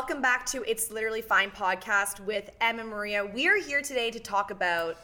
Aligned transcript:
Welcome 0.00 0.22
back 0.22 0.46
to 0.46 0.64
It's 0.66 0.90
Literally 0.90 1.20
Fine 1.20 1.50
podcast 1.50 2.20
with 2.20 2.48
Emma 2.62 2.84
Maria. 2.84 3.22
We 3.22 3.46
are 3.48 3.58
here 3.58 3.82
today 3.82 4.10
to 4.10 4.18
talk 4.18 4.50
about 4.50 4.96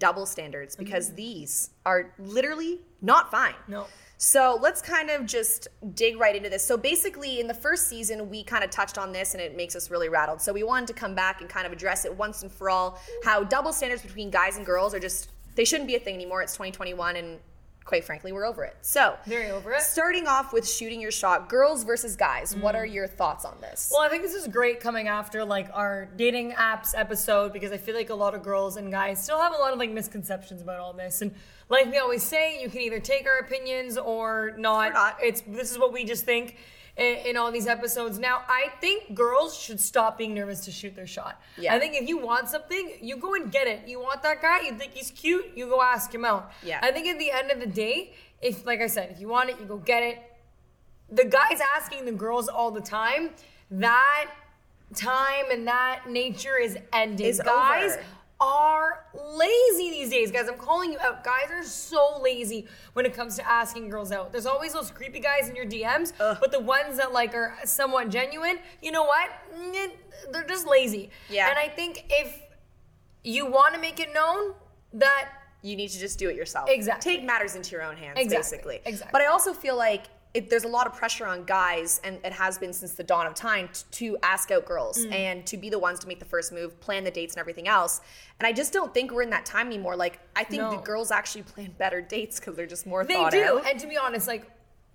double 0.00 0.26
standards 0.26 0.74
because 0.74 1.06
mm-hmm. 1.06 1.16
these 1.16 1.70
are 1.86 2.12
literally 2.18 2.80
not 3.00 3.30
fine. 3.30 3.54
No. 3.68 3.86
So 4.18 4.58
let's 4.60 4.82
kind 4.82 5.08
of 5.08 5.24
just 5.24 5.68
dig 5.94 6.18
right 6.18 6.34
into 6.34 6.50
this. 6.50 6.64
So 6.64 6.76
basically, 6.76 7.38
in 7.38 7.46
the 7.46 7.54
first 7.54 7.86
season, 7.86 8.28
we 8.28 8.42
kind 8.42 8.64
of 8.64 8.70
touched 8.70 8.98
on 8.98 9.12
this 9.12 9.34
and 9.34 9.40
it 9.40 9.56
makes 9.56 9.76
us 9.76 9.88
really 9.88 10.08
rattled. 10.08 10.40
So 10.40 10.52
we 10.52 10.64
wanted 10.64 10.88
to 10.88 10.94
come 10.94 11.14
back 11.14 11.40
and 11.40 11.48
kind 11.48 11.64
of 11.64 11.72
address 11.72 12.04
it 12.04 12.12
once 12.12 12.42
and 12.42 12.50
for 12.50 12.68
all 12.68 13.00
how 13.24 13.44
double 13.44 13.72
standards 13.72 14.02
between 14.02 14.30
guys 14.30 14.56
and 14.56 14.66
girls 14.66 14.94
are 14.94 15.00
just, 15.00 15.30
they 15.54 15.64
shouldn't 15.64 15.86
be 15.86 15.94
a 15.94 16.00
thing 16.00 16.16
anymore. 16.16 16.42
It's 16.42 16.54
2021 16.54 17.14
and 17.14 17.38
quite 17.90 18.04
frankly, 18.04 18.30
we're 18.30 18.46
over 18.46 18.62
it. 18.62 18.76
So, 18.82 19.16
Very 19.26 19.50
over 19.50 19.72
it. 19.72 19.80
starting 19.80 20.28
off 20.28 20.52
with 20.52 20.66
shooting 20.66 21.00
your 21.00 21.10
shot, 21.10 21.48
girls 21.48 21.82
versus 21.82 22.14
guys, 22.14 22.54
what 22.54 22.76
are 22.76 22.86
mm. 22.86 22.94
your 22.94 23.08
thoughts 23.08 23.44
on 23.44 23.56
this? 23.60 23.90
Well, 23.92 24.00
I 24.00 24.08
think 24.08 24.22
this 24.22 24.32
is 24.32 24.46
great 24.46 24.78
coming 24.78 25.08
after 25.08 25.44
like 25.44 25.68
our 25.72 26.08
dating 26.16 26.52
apps 26.52 26.94
episode 26.96 27.52
because 27.52 27.72
I 27.72 27.78
feel 27.78 27.96
like 27.96 28.10
a 28.10 28.14
lot 28.14 28.36
of 28.36 28.44
girls 28.44 28.76
and 28.76 28.92
guys 28.92 29.20
still 29.20 29.40
have 29.40 29.52
a 29.52 29.56
lot 29.56 29.72
of 29.72 29.80
like 29.80 29.90
misconceptions 29.90 30.62
about 30.62 30.78
all 30.78 30.92
this. 30.92 31.20
And 31.20 31.34
like 31.68 31.90
we 31.90 31.98
always 31.98 32.22
say, 32.22 32.62
you 32.62 32.70
can 32.70 32.80
either 32.80 33.00
take 33.00 33.26
our 33.26 33.38
opinions 33.38 33.98
or 33.98 34.54
not. 34.56 34.90
Or 34.90 34.94
not. 34.94 35.16
It's 35.20 35.40
this 35.40 35.72
is 35.72 35.76
what 35.76 35.92
we 35.92 36.04
just 36.04 36.24
think 36.24 36.58
in, 37.00 37.16
in 37.26 37.36
all 37.36 37.50
these 37.50 37.66
episodes. 37.66 38.18
Now, 38.18 38.42
I 38.48 38.70
think 38.80 39.14
girls 39.14 39.58
should 39.58 39.80
stop 39.80 40.16
being 40.16 40.34
nervous 40.34 40.60
to 40.66 40.70
shoot 40.70 40.94
their 40.94 41.06
shot. 41.06 41.42
Yeah. 41.58 41.74
I 41.74 41.80
think 41.80 41.94
if 41.94 42.08
you 42.08 42.18
want 42.18 42.48
something, 42.48 42.98
you 43.00 43.16
go 43.16 43.34
and 43.34 43.50
get 43.50 43.66
it. 43.66 43.88
You 43.88 44.00
want 44.00 44.22
that 44.22 44.40
guy, 44.40 44.60
you 44.60 44.74
think 44.74 44.92
he's 44.94 45.10
cute, 45.10 45.46
you 45.56 45.66
go 45.66 45.82
ask 45.82 46.14
him 46.14 46.24
out. 46.24 46.52
Yeah. 46.62 46.78
I 46.82 46.92
think 46.92 47.08
at 47.08 47.18
the 47.18 47.32
end 47.32 47.50
of 47.50 47.58
the 47.58 47.66
day, 47.66 48.14
if 48.40 48.64
like 48.64 48.80
I 48.80 48.86
said, 48.86 49.10
if 49.10 49.20
you 49.20 49.28
want 49.28 49.50
it, 49.50 49.56
you 49.58 49.66
go 49.66 49.78
get 49.78 50.02
it 50.02 50.18
the 51.10 51.24
guys 51.24 51.60
asking 51.76 52.04
the 52.04 52.12
girls 52.12 52.48
all 52.48 52.70
the 52.70 52.80
time, 52.80 53.30
that 53.70 54.30
time 54.94 55.44
and 55.50 55.66
that 55.66 56.02
nature 56.08 56.56
is 56.56 56.78
ending. 56.92 57.26
Is 57.26 57.40
guys 57.40 57.94
over. 57.94 58.04
Are 58.40 59.04
lazy 59.14 59.90
these 59.90 60.08
days, 60.10 60.30
guys. 60.30 60.48
I'm 60.48 60.56
calling 60.56 60.92
you 60.92 60.98
out. 61.00 61.22
Guys 61.22 61.50
are 61.50 61.62
so 61.62 62.18
lazy 62.22 62.66
when 62.94 63.04
it 63.04 63.12
comes 63.14 63.36
to 63.36 63.46
asking 63.48 63.90
girls 63.90 64.10
out. 64.12 64.32
There's 64.32 64.46
always 64.46 64.72
those 64.72 64.90
creepy 64.90 65.20
guys 65.20 65.48
in 65.48 65.56
your 65.56 65.66
DMs, 65.66 66.12
Ugh. 66.18 66.38
but 66.40 66.50
the 66.50 66.60
ones 66.60 66.96
that 66.96 67.12
like 67.12 67.34
are 67.34 67.54
somewhat 67.64 68.08
genuine, 68.08 68.58
you 68.82 68.92
know 68.92 69.04
what? 69.04 69.30
They're 70.32 70.44
just 70.46 70.66
lazy. 70.66 71.10
Yeah. 71.28 71.48
And 71.50 71.58
I 71.58 71.68
think 71.68 72.06
if 72.08 72.40
you 73.22 73.44
want 73.46 73.74
to 73.74 73.80
make 73.80 74.00
it 74.00 74.14
known 74.14 74.54
that 74.94 75.28
you 75.62 75.76
need 75.76 75.88
to 75.88 75.98
just 75.98 76.18
do 76.18 76.30
it 76.30 76.36
yourself. 76.36 76.68
Exactly. 76.70 77.16
Take 77.16 77.24
matters 77.24 77.54
into 77.54 77.72
your 77.72 77.82
own 77.82 77.96
hands, 77.96 78.18
Exactly. 78.18 78.38
basically. 78.40 78.80
Exactly. 78.86 79.10
But 79.12 79.20
I 79.22 79.26
also 79.26 79.52
feel 79.52 79.76
like 79.76 80.04
it, 80.32 80.48
there's 80.48 80.62
a 80.64 80.68
lot 80.68 80.86
of 80.86 80.92
pressure 80.94 81.26
on 81.26 81.44
guys, 81.44 82.00
and 82.04 82.18
it 82.24 82.32
has 82.32 82.56
been 82.56 82.72
since 82.72 82.94
the 82.94 83.02
dawn 83.02 83.26
of 83.26 83.34
time, 83.34 83.68
t- 83.72 83.82
to 83.90 84.18
ask 84.22 84.50
out 84.52 84.64
girls 84.64 85.04
Mm. 85.04 85.12
and 85.12 85.46
to 85.46 85.56
be 85.56 85.70
the 85.70 85.78
ones 85.78 85.98
to 86.00 86.06
make 86.06 86.20
the 86.20 86.24
first 86.24 86.52
move, 86.52 86.78
plan 86.80 87.02
the 87.02 87.10
dates 87.10 87.34
and 87.34 87.40
everything 87.40 87.66
else. 87.66 88.00
And 88.38 88.46
I 88.46 88.52
just 88.52 88.72
don't 88.72 88.94
think 88.94 89.10
we're 89.10 89.22
in 89.22 89.30
that 89.30 89.44
time 89.44 89.66
anymore. 89.66 89.96
Like, 89.96 90.20
I 90.36 90.44
think 90.44 90.62
the 90.70 90.76
girls 90.76 91.10
actually 91.10 91.42
plan 91.42 91.74
better 91.78 92.00
dates 92.16 92.38
because 92.38 92.54
they're 92.54 92.66
just 92.66 92.86
more 92.86 93.04
They 93.04 93.14
thought 93.14 93.32
do. 93.32 93.42
out. 93.42 93.66
And 93.68 93.80
to 93.80 93.88
be 93.88 93.96
honest, 93.96 94.28
like 94.28 94.48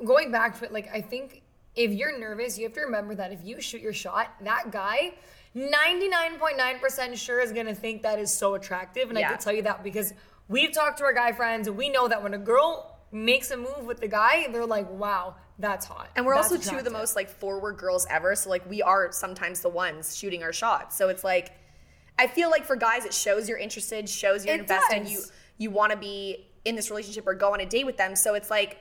going 0.05 0.31
back 0.31 0.57
to 0.59 0.65
it, 0.65 0.71
like 0.71 0.89
I 0.93 1.01
think 1.01 1.41
if 1.75 1.91
you're 1.91 2.17
nervous, 2.17 2.57
you 2.57 2.63
have 2.63 2.73
to 2.73 2.81
remember 2.81 3.13
that 3.15 3.33
if 3.33 3.39
you 3.43 3.59
shoot 3.59 3.81
your 3.81 3.91
shot, 3.93 4.31
that 4.43 4.71
guy 4.71 5.15
99.9% 5.53 7.17
sure 7.17 7.39
is 7.39 7.51
going 7.51 7.65
to 7.65 7.75
think 7.75 8.03
that 8.03 8.19
is 8.19 8.31
so 8.31 8.55
attractive. 8.55 9.09
And 9.09 9.19
Yeah. 9.19 9.27
I 9.27 9.31
can 9.33 9.39
tell 9.41 9.53
you 9.53 9.61
that 9.63 9.83
because 9.83 10.13
we've 10.47 10.71
talked 10.71 10.97
to 10.99 11.03
our 11.03 11.13
guy 11.13 11.31
friends 11.31 11.67
and 11.67 11.75
we 11.77 11.89
know 11.89 12.07
that 12.07 12.21
when 12.23 12.33
a 12.33 12.37
girl 12.37 12.94
makes 13.15 13.49
a 13.51 13.57
move 13.57 13.85
with 13.85 14.01
the 14.01 14.07
guy, 14.07 14.47
they're 14.51 14.65
like, 14.65 14.89
wow, 14.91 15.35
that's 15.57 15.85
hot. 15.85 16.09
And 16.15 16.25
we're 16.25 16.35
That's 16.35 16.51
also 16.51 16.69
two 16.69 16.77
of 16.77 16.83
the 16.83 16.91
most 16.91 17.15
like 17.15 17.29
forward 17.29 17.77
girls 17.77 18.05
ever. 18.09 18.35
So 18.35 18.49
like 18.49 18.69
we 18.69 18.81
are 18.81 19.11
sometimes 19.11 19.61
the 19.61 19.69
ones 19.69 20.15
shooting 20.17 20.43
our 20.43 20.51
shots. 20.51 20.97
So 20.97 21.09
it's 21.09 21.23
like 21.23 21.53
I 22.19 22.27
feel 22.27 22.49
like 22.49 22.65
for 22.65 22.75
guys 22.75 23.05
it 23.05 23.13
shows 23.13 23.47
you're 23.47 23.57
interested, 23.57 24.09
shows 24.09 24.45
you're 24.45 24.55
It 24.55 24.61
invested, 24.61 25.03
does. 25.03 25.11
you 25.11 25.21
you 25.57 25.71
want 25.71 25.93
to 25.93 25.97
be 25.97 26.47
in 26.65 26.75
this 26.75 26.89
relationship 26.89 27.25
or 27.25 27.33
go 27.33 27.53
on 27.53 27.61
a 27.61 27.65
date 27.65 27.85
with 27.85 27.95
them. 27.97 28.15
So 28.15 28.33
it's 28.33 28.49
like 28.49 28.77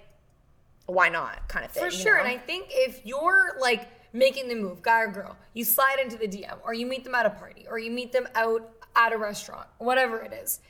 why 0.86 1.08
not 1.08 1.48
kind 1.48 1.64
of 1.64 1.70
thing. 1.70 1.84
For 1.84 1.96
you 1.96 2.02
sure. 2.02 2.16
know? 2.16 2.24
And 2.24 2.28
I 2.28 2.36
think 2.36 2.66
if 2.70 3.06
you're 3.06 3.56
like 3.60 3.88
making 4.12 4.48
the 4.48 4.54
move, 4.56 4.82
guy 4.82 5.02
or 5.02 5.08
girl, 5.08 5.36
you 5.54 5.64
slide 5.64 5.98
into 6.02 6.16
the 6.16 6.26
DM 6.28 6.56
or 6.64 6.74
you 6.74 6.86
meet 6.86 7.04
them 7.04 7.14
at 7.14 7.24
a 7.24 7.30
party 7.30 7.66
or 7.70 7.78
you 7.78 7.90
meet 7.90 8.12
them 8.12 8.28
out 8.34 8.68
at 8.96 9.12
a 9.12 9.16
restaurant, 9.16 9.66
whatever 9.78 10.20
it 10.20 10.32
is. 10.32 10.60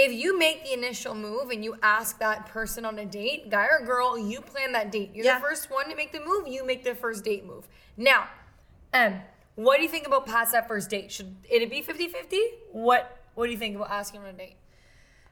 If 0.00 0.12
you 0.12 0.38
make 0.38 0.62
the 0.64 0.72
initial 0.74 1.12
move 1.12 1.50
and 1.50 1.64
you 1.64 1.76
ask 1.82 2.20
that 2.20 2.46
person 2.46 2.84
on 2.84 3.00
a 3.00 3.04
date, 3.04 3.50
guy 3.50 3.66
or 3.66 3.84
girl, 3.84 4.16
you 4.16 4.40
plan 4.40 4.70
that 4.72 4.92
date. 4.92 5.10
You're 5.12 5.24
Yeah. 5.24 5.40
the 5.40 5.44
first 5.44 5.70
one 5.72 5.88
to 5.90 5.96
make 5.96 6.12
the 6.12 6.20
move, 6.20 6.46
you 6.46 6.64
make 6.64 6.84
the 6.84 6.94
first 6.94 7.24
date 7.24 7.44
move. 7.44 7.66
Now, 7.96 8.28
Em, 8.92 9.20
what 9.56 9.76
do 9.78 9.82
you 9.82 9.88
think 9.88 10.06
about 10.06 10.24
past 10.24 10.52
that 10.52 10.68
first 10.68 10.88
date? 10.88 11.10
Should 11.10 11.34
it 11.50 11.68
be 11.68 11.82
50-50? 11.82 12.40
What 12.70 13.16
what 13.34 13.46
do 13.46 13.52
you 13.52 13.58
think 13.58 13.74
about 13.76 13.90
asking 13.90 14.20
on 14.20 14.26
a 14.26 14.32
date? 14.32 14.56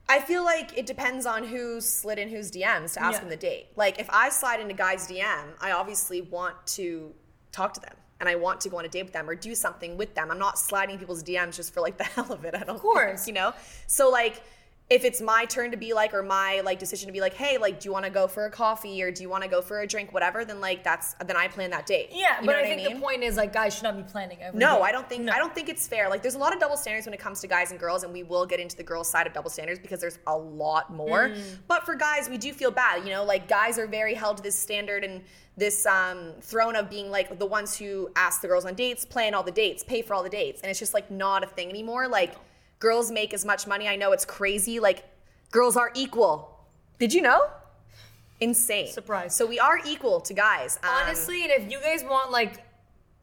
I 0.09 0.21
feel 0.21 0.45
like 0.45 0.77
it 0.77 0.85
depends 0.87 1.27
on 1.27 1.45
who 1.45 1.81
slid 1.81 2.19
in 2.19 2.29
whose 2.29 2.51
DMs 2.51 2.95
to 2.95 3.03
ask 3.03 3.15
Yeah. 3.15 3.21
them 3.21 3.29
the 3.29 3.37
date. 3.37 3.69
Like 3.77 4.01
if 4.01 4.09
I 4.11 4.29
slide 4.31 4.59
into 4.61 4.75
guys' 4.75 5.07
DM, 5.07 5.55
I 5.61 5.71
obviously 5.73 6.21
want 6.23 6.67
to 6.79 7.15
talk 7.53 7.73
to 7.75 7.81
them 7.81 7.97
and 8.21 8.29
I 8.29 8.35
want 8.35 8.61
to 8.63 8.69
go 8.69 8.79
on 8.79 8.85
a 8.85 8.89
date 8.89 9.05
with 9.05 9.13
them 9.13 9.29
or 9.29 9.35
do 9.35 9.55
something 9.55 9.97
with 9.97 10.15
them. 10.15 10.31
I'm 10.31 10.39
not 10.39 10.59
sliding 10.59 10.99
people's 10.99 11.23
DMs 11.23 11.57
just 11.57 11.75
for 11.75 11.81
like 11.81 11.99
the 11.99 12.05
hell 12.15 12.33
of 12.33 12.45
it. 12.45 12.55
I 12.55 12.61
don't. 12.61 12.77
Of 12.77 12.81
course. 12.81 13.27
you 13.27 13.33
know. 13.35 13.53
So 13.87 14.11
like. 14.11 14.43
If 14.89 15.05
it's 15.05 15.21
my 15.21 15.47
turn 15.47 15.73
to 15.73 15.77
be 15.77 15.95
like, 15.95 16.15
or 16.15 16.23
my 16.23 16.61
like 16.65 16.79
decision 16.79 17.09
to 17.09 17.13
be 17.13 17.21
like, 17.21 17.35
hey, 17.35 17.59
like, 17.59 17.81
do 17.81 17.89
you 17.89 17.93
want 17.93 18.05
to 18.05 18.11
go 18.11 18.29
for 18.29 18.47
a 18.47 18.51
coffee 18.51 19.03
or 19.03 19.11
do 19.11 19.21
you 19.21 19.29
want 19.29 19.43
to 19.43 19.49
go 19.51 19.61
for 19.61 19.81
a 19.81 19.87
drink, 19.87 20.13
whatever? 20.13 20.45
Then 20.45 20.61
like 20.61 20.85
that's 20.85 21.15
then 21.15 21.37
I 21.37 21.49
plan 21.49 21.71
that 21.71 21.87
date. 21.87 22.11
Yeah, 22.13 22.41
you 22.41 22.47
but 22.47 22.55
I 22.55 22.63
think 22.63 22.85
mean? 22.85 22.95
the 22.95 23.01
point 23.01 23.25
is 23.25 23.37
like 23.37 23.53
guys 23.53 23.75
should 23.75 23.83
not 23.83 23.97
be 23.97 24.05
planning 24.05 24.39
every 24.41 24.61
No, 24.61 24.77
date. 24.77 24.83
I 24.83 24.93
don't 24.93 25.09
think 25.09 25.25
No. 25.25 25.33
I 25.33 25.39
don't 25.39 25.53
think 25.53 25.69
it's 25.69 25.89
fair. 25.89 26.09
Like 26.09 26.23
there's 26.23 26.37
a 26.37 26.39
lot 26.39 26.55
of 26.55 26.61
double 26.61 26.77
standards 26.77 27.05
when 27.05 27.15
it 27.15 27.21
comes 27.21 27.41
to 27.41 27.49
guys 27.49 27.73
and 27.73 27.81
girls, 27.81 28.05
and 28.05 28.13
we 28.13 28.23
will 28.23 28.47
get 28.47 28.61
into 28.61 28.77
the 28.77 28.85
girls' 28.85 29.09
side 29.09 29.27
of 29.27 29.33
double 29.33 29.51
standards 29.51 29.81
because 29.81 30.01
there's 30.01 30.21
a 30.29 30.37
lot 30.37 30.93
more. 30.95 31.31
Mm. 31.31 31.43
But 31.67 31.85
for 31.85 31.97
guys, 31.97 32.29
we 32.31 32.39
do 32.39 32.53
feel 32.53 32.71
bad. 32.71 33.05
You 33.05 33.11
know, 33.11 33.25
like 33.25 33.49
guys 33.49 33.81
are 33.81 33.89
very 33.89 34.15
held 34.15 34.37
to 34.37 34.43
this 34.45 34.57
standard 34.57 35.03
and 35.03 35.23
this 35.57 35.85
um, 35.87 36.33
throne 36.43 36.77
of 36.77 36.89
being 36.89 37.11
like 37.11 37.39
the 37.39 37.47
ones 37.47 37.77
who 37.77 38.09
ask 38.15 38.41
the 38.41 38.47
girls 38.47 38.65
on 38.65 38.75
dates, 38.75 39.05
plan 39.05 39.35
all 39.35 39.43
the 39.43 39.51
dates, 39.51 39.83
pay 39.83 40.03
for 40.03 40.15
all 40.15 40.23
the 40.23 40.29
dates, 40.29 40.61
and 40.61 40.71
it's 40.71 40.79
just 40.79 40.95
like 40.95 41.11
not 41.11 41.43
a 41.43 41.47
thing 41.49 41.71
anymore. 41.71 42.07
Like 42.07 42.35
girls 42.79 43.11
make 43.11 43.33
as 43.35 43.45
much 43.45 43.67
money. 43.67 43.89
I 43.89 43.97
know 43.97 44.13
it's 44.13 44.25
crazy. 44.25 44.81
Like 44.81 45.05
girls 45.51 45.77
are 45.77 45.91
equal. 45.95 46.59
Did 46.99 47.13
you 47.13 47.23
know? 47.23 47.49
Insane. 48.41 48.89
Surprise. 48.89 49.35
So 49.35 49.47
we 49.47 49.59
are 49.59 49.79
equal 49.87 50.21
to 50.21 50.35
guys. 50.35 50.79
Um, 50.83 50.91
Honestly, 51.05 51.43
and 51.43 51.53
if 51.53 51.71
you 51.71 51.81
guys 51.81 52.05
want 52.05 52.31
like 52.31 52.63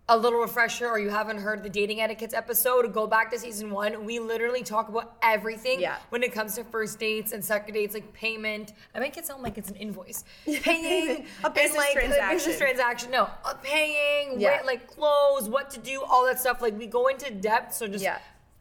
a 0.09 0.17
little 0.17 0.39
refresher 0.41 0.87
or 0.89 0.99
you 0.99 1.09
haven't 1.09 1.37
heard 1.37 1.63
the 1.63 1.69
dating 1.69 2.01
etiquettes 2.01 2.33
episode, 2.33 2.91
go 2.93 3.07
back 3.07 3.31
to 3.31 3.39
season 3.39 3.69
one. 3.71 4.03
We 4.05 4.19
literally 4.19 4.61
talk 4.63 4.89
about 4.89 5.15
everything 5.21 5.79
Yeah. 5.79 5.95
when 6.09 6.23
it 6.23 6.33
comes 6.33 6.55
to 6.55 6.63
first 6.65 6.99
dates 6.99 7.31
and 7.31 7.45
second 7.45 7.73
dates, 7.75 7.93
like 7.93 8.11
payment. 8.11 8.73
I 8.93 8.99
make 8.99 9.15
it 9.17 9.25
sound 9.25 9.43
like 9.43 9.57
it's 9.57 9.69
an 9.69 9.75
invoice. 9.77 10.25
Paying 10.45 11.25
A 11.43 11.49
business 11.49 11.77
like, 11.77 11.91
a 11.91 11.93
transaction. 11.93 12.35
business 12.37 12.57
transaction. 12.57 13.11
No, 13.11 13.29
uh, 13.45 13.53
paying, 13.63 14.41
Yeah. 14.41 14.49
where, 14.57 14.63
like 14.65 14.87
clothes, 14.87 15.47
what 15.47 15.69
to 15.69 15.79
do, 15.79 16.01
all 16.03 16.25
that 16.25 16.39
stuff. 16.39 16.61
Like 16.61 16.77
we 16.77 16.85
go 16.87 17.07
into 17.07 17.31
depth. 17.31 17.73
So 17.73 17.87
just 17.87 18.03
Yeah. 18.03 18.17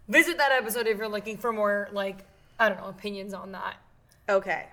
Visit 0.08 0.38
that 0.38 0.52
episode 0.52 0.86
if 0.86 0.98
you're 0.98 1.08
looking 1.08 1.36
for 1.38 1.52
more 1.52 1.88
like 1.92 2.24
I 2.58 2.68
don't 2.68 2.78
know 2.78 2.88
opinions 2.88 3.34
on 3.34 3.52
that. 3.52 3.76
Okay. 4.28 4.66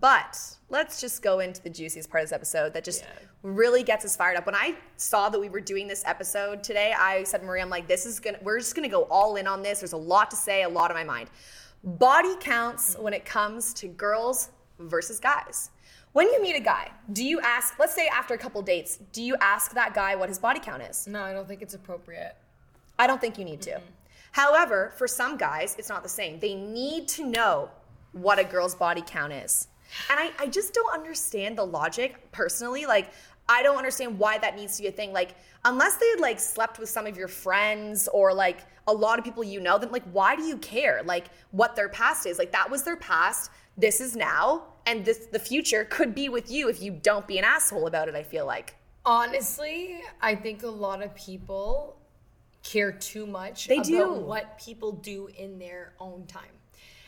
But 0.00 0.38
let's 0.70 1.00
just 1.00 1.22
go 1.22 1.40
into 1.40 1.62
the 1.62 1.68
juiciest 1.70 2.08
part 2.10 2.22
of 2.22 2.30
this 2.30 2.34
episode 2.34 2.72
that 2.72 2.84
just 2.84 3.02
Yeah. 3.02 3.08
really 3.42 3.82
gets 3.82 4.04
us 4.04 4.16
fired 4.16 4.36
up. 4.36 4.46
When 4.46 4.54
I 4.54 4.76
saw 4.96 5.28
that 5.28 5.38
we 5.38 5.48
were 5.50 5.60
doing 5.60 5.88
this 5.88 6.02
episode 6.06 6.62
today, 6.64 6.94
I 6.98 7.24
said, 7.24 7.40
to 7.40 7.46
Maria, 7.46 7.62
I'm 7.62 7.68
like, 7.68 7.86
this 7.86 8.06
is 8.06 8.18
gonna, 8.18 8.38
we're 8.42 8.58
just 8.58 8.74
gonna 8.74 8.88
go 8.88 9.02
all 9.04 9.36
in 9.36 9.46
on 9.46 9.62
this. 9.62 9.80
There's 9.80 9.92
a 9.92 9.96
lot 9.98 10.30
to 10.30 10.36
say, 10.36 10.62
a 10.62 10.68
lot 10.68 10.90
on 10.90 10.96
my 10.96 11.04
mind. 11.04 11.28
Body 11.84 12.34
counts 12.40 12.96
when 12.98 13.12
it 13.12 13.24
comes 13.26 13.74
to 13.74 13.88
girls 13.88 14.50
versus 14.78 15.20
guys. 15.20 15.70
When 16.12 16.26
you 16.28 16.40
meet 16.42 16.56
a 16.56 16.60
guy, 16.60 16.90
do 17.12 17.22
you 17.24 17.40
ask, 17.40 17.78
let's 17.78 17.94
say 17.94 18.08
after 18.08 18.32
a 18.34 18.38
couple 18.38 18.60
dates, 18.62 18.98
do 19.12 19.22
you 19.22 19.36
ask 19.40 19.72
that 19.74 19.92
guy 19.94 20.14
what 20.16 20.28
his 20.28 20.38
body 20.38 20.60
count 20.60 20.82
is? 20.82 21.06
No, 21.06 21.22
I 21.22 21.32
don't 21.32 21.46
think 21.46 21.60
it's 21.62 21.74
appropriate. 21.74 22.36
I 22.98 23.06
don't 23.06 23.20
think 23.20 23.38
you 23.38 23.44
need 23.44 23.60
to. 23.62 23.80
However, 24.32 24.92
for 24.96 25.08
some 25.08 25.36
guys, 25.36 25.76
it's 25.78 25.88
not 25.88 26.02
the 26.02 26.08
same. 26.08 26.38
They 26.38 26.54
need 26.54 27.08
to 27.08 27.24
know 27.24 27.70
what 28.12 28.38
a 28.38 28.44
girl's 28.44 28.74
body 28.74 29.02
count 29.06 29.32
is. 29.32 29.68
And 30.08 30.20
I, 30.20 30.30
I 30.38 30.46
just 30.46 30.72
don't 30.72 30.92
understand 30.92 31.58
the 31.58 31.66
logic 31.66 32.30
personally. 32.32 32.86
Like, 32.86 33.10
I 33.48 33.62
don't 33.62 33.76
understand 33.76 34.18
why 34.18 34.38
that 34.38 34.54
needs 34.54 34.76
to 34.76 34.82
be 34.82 34.88
a 34.88 34.92
thing. 34.92 35.12
Like, 35.12 35.34
unless 35.64 35.96
they 35.96 36.08
had 36.10 36.20
like 36.20 36.38
slept 36.38 36.78
with 36.78 36.88
some 36.88 37.06
of 37.06 37.16
your 37.16 37.28
friends 37.28 38.08
or 38.12 38.32
like 38.32 38.60
a 38.86 38.92
lot 38.92 39.18
of 39.18 39.24
people 39.24 39.42
you 39.42 39.60
know, 39.60 39.78
then 39.78 39.90
like, 39.90 40.04
why 40.12 40.36
do 40.36 40.42
you 40.42 40.56
care? 40.58 41.02
Like, 41.04 41.26
what 41.50 41.74
their 41.74 41.88
past 41.88 42.26
is. 42.26 42.38
Like, 42.38 42.52
that 42.52 42.70
was 42.70 42.84
their 42.84 42.96
past. 42.96 43.50
This 43.76 44.00
is 44.00 44.14
now. 44.14 44.64
And 44.86 45.04
this 45.04 45.26
the 45.26 45.38
future 45.38 45.84
could 45.84 46.14
be 46.14 46.28
with 46.28 46.50
you 46.50 46.68
if 46.68 46.80
you 46.80 46.92
don't 46.92 47.26
be 47.26 47.38
an 47.38 47.44
asshole 47.44 47.86
about 47.86 48.08
it, 48.08 48.14
I 48.14 48.22
feel 48.22 48.46
like. 48.46 48.76
Honestly, 49.04 50.00
I 50.20 50.34
think 50.34 50.62
a 50.62 50.68
lot 50.68 51.02
of 51.02 51.14
people 51.14 51.99
care 52.62 52.92
too 52.92 53.26
much 53.26 53.66
They 53.68 53.76
about 53.76 53.86
do. 53.86 54.12
what 54.12 54.58
people 54.58 54.92
do 54.92 55.28
in 55.36 55.58
their 55.58 55.94
own 55.98 56.26
time. 56.26 56.42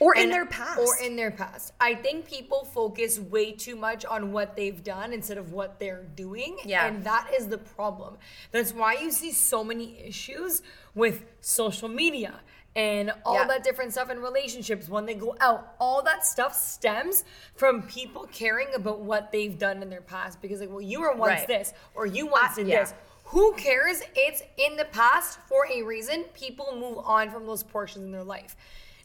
Or 0.00 0.16
in 0.16 0.30
their 0.30 0.46
past. 0.46 0.80
Or 0.80 0.96
in 1.00 1.14
their 1.14 1.30
past. 1.30 1.74
I 1.80 1.94
think 1.94 2.26
people 2.26 2.64
focus 2.64 3.20
way 3.20 3.52
too 3.52 3.76
much 3.76 4.04
on 4.04 4.32
what 4.32 4.56
they've 4.56 4.82
done 4.82 5.12
instead 5.12 5.38
of 5.38 5.52
what 5.52 5.78
they're 5.78 6.02
doing. 6.16 6.56
Yeah. 6.64 6.86
And 6.86 7.04
that 7.04 7.30
is 7.38 7.46
the 7.46 7.58
problem. 7.58 8.16
That's 8.50 8.72
why 8.72 8.94
you 8.94 9.12
see 9.12 9.30
so 9.30 9.62
many 9.62 10.00
issues 10.00 10.62
with 10.96 11.22
social 11.40 11.88
media 11.88 12.40
and 12.74 13.12
all 13.24 13.34
Yeah. 13.34 13.44
that 13.46 13.62
different 13.62 13.92
stuff 13.92 14.10
in 14.10 14.20
relationships 14.20 14.88
when 14.88 15.06
they 15.06 15.14
go 15.14 15.36
out. 15.40 15.76
All 15.78 16.02
that 16.02 16.26
stuff 16.26 16.52
stems 16.56 17.22
from 17.54 17.82
people 17.82 18.26
caring 18.32 18.74
about 18.74 19.00
what 19.00 19.30
they've 19.30 19.56
done 19.56 19.82
in 19.82 19.90
their 19.90 20.00
past 20.00 20.40
because, 20.42 20.58
like, 20.60 20.70
well, 20.70 20.80
you 20.80 21.02
were 21.02 21.14
once 21.14 21.40
Right. 21.40 21.46
this 21.48 21.74
or 21.94 22.06
you 22.06 22.26
once 22.26 22.56
did 22.56 22.66
yeah. 22.66 22.80
this. 22.80 22.94
Who 23.32 23.54
cares? 23.54 24.02
It's 24.14 24.42
in 24.58 24.76
the 24.76 24.84
past 24.84 25.38
for 25.48 25.66
a 25.66 25.82
reason. 25.82 26.24
People 26.34 26.76
move 26.78 26.98
on 26.98 27.30
from 27.30 27.46
those 27.46 27.62
portions 27.62 28.04
in 28.04 28.12
their 28.12 28.22
life. 28.22 28.56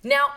Now, 0.03 0.33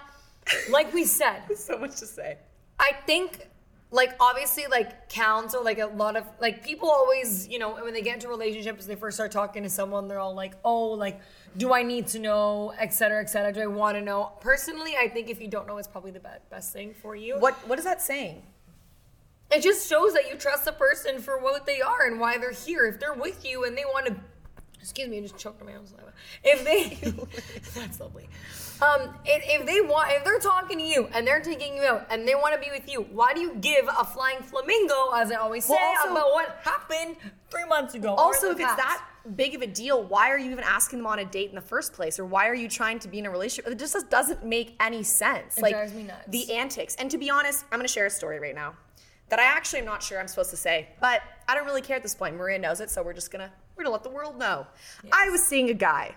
like 0.70 0.94
we 0.94 1.04
said, 1.04 1.42
so 1.56 1.76
much 1.76 1.96
to 1.96 2.06
say. 2.06 2.38
I 2.78 2.92
think 3.04 3.48
like 3.90 4.14
obviously 4.20 4.64
like 4.70 5.08
counts 5.08 5.56
or 5.56 5.64
like 5.64 5.80
a 5.80 5.86
lot 5.86 6.16
of 6.16 6.24
like 6.40 6.64
people 6.64 6.88
always 6.88 7.48
you 7.48 7.58
know 7.58 7.74
when 7.74 7.92
they 7.92 8.02
get 8.02 8.14
into 8.14 8.28
relationships 8.28 8.86
they 8.86 8.94
first 8.94 9.16
start 9.16 9.32
talking 9.32 9.64
to 9.64 9.68
someone 9.68 10.06
they're 10.06 10.20
all 10.20 10.32
like 10.32 10.52
oh 10.64 10.90
like 10.90 11.20
do 11.56 11.74
I 11.74 11.82
need 11.82 12.06
to 12.08 12.20
know 12.20 12.72
et 12.78 12.94
cetera 12.94 13.20
et 13.20 13.28
cetera 13.28 13.52
do 13.52 13.60
I 13.60 13.66
want 13.66 13.96
to 13.96 14.00
know 14.00 14.30
personally 14.40 14.94
I 14.96 15.08
think 15.08 15.28
if 15.28 15.40
you 15.40 15.48
don't 15.48 15.66
know 15.66 15.76
it's 15.76 15.88
probably 15.88 16.12
the 16.12 16.20
be- 16.20 16.28
best 16.50 16.72
thing 16.72 16.94
for 17.02 17.16
you 17.16 17.36
What 17.40 17.54
what 17.68 17.80
is 17.80 17.84
that 17.84 18.00
saying? 18.00 18.42
It 19.50 19.62
just 19.62 19.88
shows 19.88 20.12
that 20.14 20.28
you 20.30 20.36
trust 20.36 20.64
the 20.64 20.72
person 20.72 21.18
for 21.18 21.38
what 21.38 21.66
they 21.66 21.80
are 21.80 22.06
and 22.06 22.20
why 22.20 22.38
they're 22.38 22.52
here. 22.52 22.86
If 22.86 23.00
they're 23.00 23.14
with 23.14 23.44
you 23.44 23.64
and 23.64 23.76
they 23.76 23.84
want 23.84 24.06
to, 24.06 24.16
excuse 24.80 25.08
me, 25.08 25.18
I 25.18 25.20
just 25.22 25.36
choked 25.38 25.60
on 25.60 25.66
my 25.66 25.74
own 25.74 25.86
saliva. 25.86 26.12
If 26.44 26.64
they, 26.64 26.98
that's 27.80 28.00
lovely. 28.00 28.28
Um, 28.82 29.14
if, 29.26 29.60
if 29.60 29.66
they 29.66 29.80
want, 29.82 30.10
if 30.12 30.24
they're 30.24 30.38
talking 30.38 30.78
to 30.78 30.84
you 30.84 31.08
and 31.12 31.26
they're 31.26 31.40
taking 31.40 31.76
you 31.76 31.82
out 31.82 32.06
and 32.10 32.26
they 32.26 32.34
want 32.34 32.54
to 32.54 32.60
be 32.60 32.70
with 32.70 32.90
you, 32.90 33.02
why 33.02 33.34
do 33.34 33.40
you 33.40 33.54
give 33.60 33.86
a 33.88 34.04
flying 34.04 34.38
flamingo, 34.42 35.10
as 35.14 35.30
I 35.30 35.34
always 35.36 35.64
say, 35.64 35.74
Well, 35.74 35.96
also- 36.00 36.12
about 36.12 36.32
what 36.32 36.58
happened 36.62 37.16
three 37.50 37.66
months 37.66 37.94
ago? 37.94 38.14
Also, 38.14 38.50
if 38.50 38.60
it's 38.60 38.76
that 38.76 39.04
big 39.36 39.54
of 39.54 39.60
a 39.60 39.66
deal, 39.66 40.02
why 40.02 40.30
are 40.30 40.38
you 40.38 40.50
even 40.50 40.64
asking 40.64 41.00
them 41.00 41.06
on 41.06 41.18
a 41.18 41.26
date 41.26 41.50
in 41.50 41.56
the 41.56 41.60
first 41.60 41.92
place? 41.92 42.18
Or 42.18 42.24
why 42.24 42.48
are 42.48 42.54
you 42.54 42.68
trying 42.68 42.98
to 43.00 43.08
be 43.08 43.18
in 43.18 43.26
a 43.26 43.30
relationship? 43.30 43.70
It 43.70 43.78
just 43.78 44.08
doesn't 44.08 44.44
make 44.46 44.76
any 44.80 45.02
sense. 45.02 45.58
It 45.58 45.62
like 45.62 45.74
drives 45.74 45.92
me 45.92 46.04
nuts. 46.04 46.24
the 46.28 46.54
antics. 46.54 46.94
And 46.94 47.10
to 47.10 47.18
be 47.18 47.28
honest, 47.28 47.66
I'm 47.70 47.78
gonna 47.78 47.88
share 47.88 48.06
a 48.06 48.10
story 48.10 48.38
right 48.40 48.54
now 48.54 48.74
that 49.30 49.38
I 49.38 49.44
actually 49.44 49.80
am 49.80 49.86
not 49.86 50.02
sure 50.02 50.20
I'm 50.20 50.28
supposed 50.28 50.50
to 50.50 50.56
say, 50.56 50.88
but 51.00 51.22
I 51.48 51.54
don't 51.54 51.64
really 51.64 51.80
care 51.80 51.96
at 51.96 52.02
this 52.02 52.14
point. 52.14 52.36
Maria 52.36 52.58
knows 52.58 52.80
it, 52.80 52.90
so 52.90 53.02
we're 53.02 53.14
just 53.14 53.30
gonna 53.30 53.50
we're 53.76 53.84
gonna 53.84 53.94
let 53.94 54.02
the 54.02 54.10
world 54.10 54.38
know. 54.38 54.66
I 55.12 55.30
was 55.30 55.42
seeing 55.42 55.70
a 55.70 55.74
guy 55.74 56.14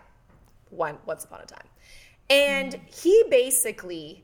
one 0.70 0.98
once 1.06 1.24
upon 1.24 1.42
a 1.42 1.46
time. 1.46 1.68
And 2.30 2.80
he 2.88 3.24
basically 3.30 4.24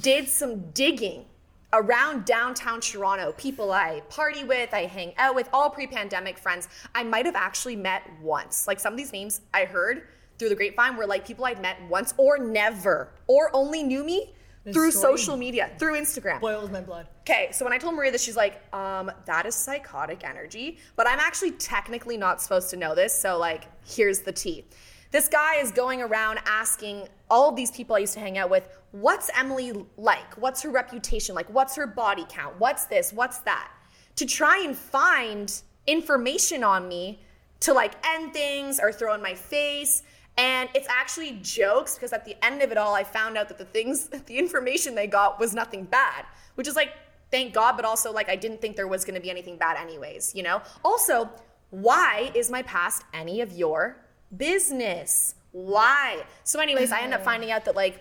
did 0.00 0.28
some 0.28 0.70
digging 0.70 1.24
around 1.72 2.24
downtown 2.24 2.80
Toronto. 2.80 3.32
People 3.36 3.72
I 3.72 4.02
party 4.08 4.44
with, 4.44 4.72
I 4.72 4.86
hang 4.86 5.12
out 5.18 5.34
with, 5.34 5.48
all 5.52 5.68
pre-pandemic 5.68 6.38
friends. 6.38 6.68
I 6.94 7.02
might 7.02 7.26
have 7.26 7.36
actually 7.36 7.76
met 7.76 8.02
once. 8.22 8.66
Like 8.66 8.80
some 8.80 8.92
of 8.92 8.96
these 8.96 9.12
names 9.12 9.40
I 9.52 9.64
heard 9.64 10.08
through 10.38 10.50
the 10.50 10.54
grapevine 10.54 10.96
were 10.96 11.06
like 11.06 11.26
people 11.26 11.44
I'd 11.44 11.60
met 11.60 11.78
once 11.88 12.14
or 12.16 12.38
never, 12.38 13.10
or 13.26 13.50
only 13.54 13.82
knew 13.82 14.04
me 14.04 14.34
through 14.72 14.90
social 14.90 15.36
media, 15.36 15.70
through 15.78 15.94
Instagram. 15.94 16.40
boils 16.40 16.70
my 16.70 16.80
blood. 16.80 17.06
Okay, 17.20 17.50
so 17.52 17.64
when 17.64 17.72
I 17.72 17.78
told 17.78 17.94
Maria 17.94 18.10
this, 18.10 18.22
she's 18.22 18.36
like, 18.36 18.62
um, 18.74 19.10
that 19.26 19.46
is 19.46 19.54
psychotic 19.54 20.24
energy. 20.24 20.78
But 20.96 21.06
I'm 21.06 21.18
actually 21.18 21.52
technically 21.52 22.16
not 22.16 22.40
supposed 22.40 22.70
to 22.70 22.76
know 22.76 22.94
this, 22.94 23.14
so 23.14 23.38
like, 23.38 23.64
here's 23.86 24.20
the 24.20 24.32
tea. 24.32 24.64
This 25.10 25.28
guy 25.28 25.56
is 25.56 25.72
going 25.72 26.02
around 26.02 26.40
asking 26.46 27.08
all 27.30 27.48
of 27.50 27.56
these 27.56 27.70
people 27.70 27.96
I 27.96 28.00
used 28.00 28.14
to 28.14 28.20
hang 28.20 28.36
out 28.36 28.50
with, 28.50 28.68
what's 28.92 29.30
Emily 29.36 29.72
like? 29.96 30.34
What's 30.36 30.62
her 30.62 30.70
reputation 30.70 31.34
like? 31.34 31.48
What's 31.48 31.76
her 31.76 31.86
body 31.86 32.26
count? 32.28 32.58
What's 32.58 32.84
this? 32.86 33.12
What's 33.12 33.38
that? 33.38 33.70
To 34.16 34.26
try 34.26 34.62
and 34.64 34.76
find 34.76 35.62
information 35.86 36.62
on 36.62 36.88
me 36.88 37.20
to 37.60 37.72
like 37.72 37.94
end 38.06 38.32
things 38.32 38.78
or 38.80 38.92
throw 38.92 39.14
in 39.14 39.22
my 39.22 39.34
face. 39.34 40.02
And 40.38 40.70
it's 40.72 40.88
actually 40.88 41.40
jokes 41.42 41.96
because 41.96 42.12
at 42.12 42.24
the 42.24 42.36
end 42.44 42.62
of 42.62 42.70
it 42.70 42.78
all, 42.78 42.94
I 42.94 43.02
found 43.02 43.36
out 43.36 43.48
that 43.48 43.58
the 43.58 43.64
things, 43.64 44.08
the 44.26 44.38
information 44.38 44.94
they 44.94 45.08
got 45.08 45.38
was 45.38 45.52
nothing 45.52 45.84
bad, 45.84 46.24
which 46.54 46.68
is 46.68 46.76
like, 46.76 46.92
thank 47.30 47.52
God, 47.52 47.76
but 47.76 47.84
also 47.84 48.12
like 48.12 48.30
I 48.30 48.36
didn't 48.36 48.62
think 48.62 48.76
there 48.76 48.88
was 48.88 49.04
gonna 49.04 49.20
be 49.20 49.30
anything 49.30 49.58
bad 49.58 49.76
anyways, 49.76 50.34
you 50.34 50.42
know? 50.42 50.62
Also, 50.84 51.28
why 51.70 52.30
is 52.34 52.50
my 52.50 52.62
past 52.62 53.02
any 53.12 53.40
of 53.40 53.52
your 53.52 53.98
business? 54.36 55.34
Why? 55.52 56.22
So, 56.44 56.60
anyways, 56.60 56.92
I 56.92 57.00
end 57.00 57.12
up 57.12 57.20
mm-hmm. 57.20 57.28
finding 57.28 57.50
out 57.50 57.64
that 57.64 57.74
like 57.74 58.00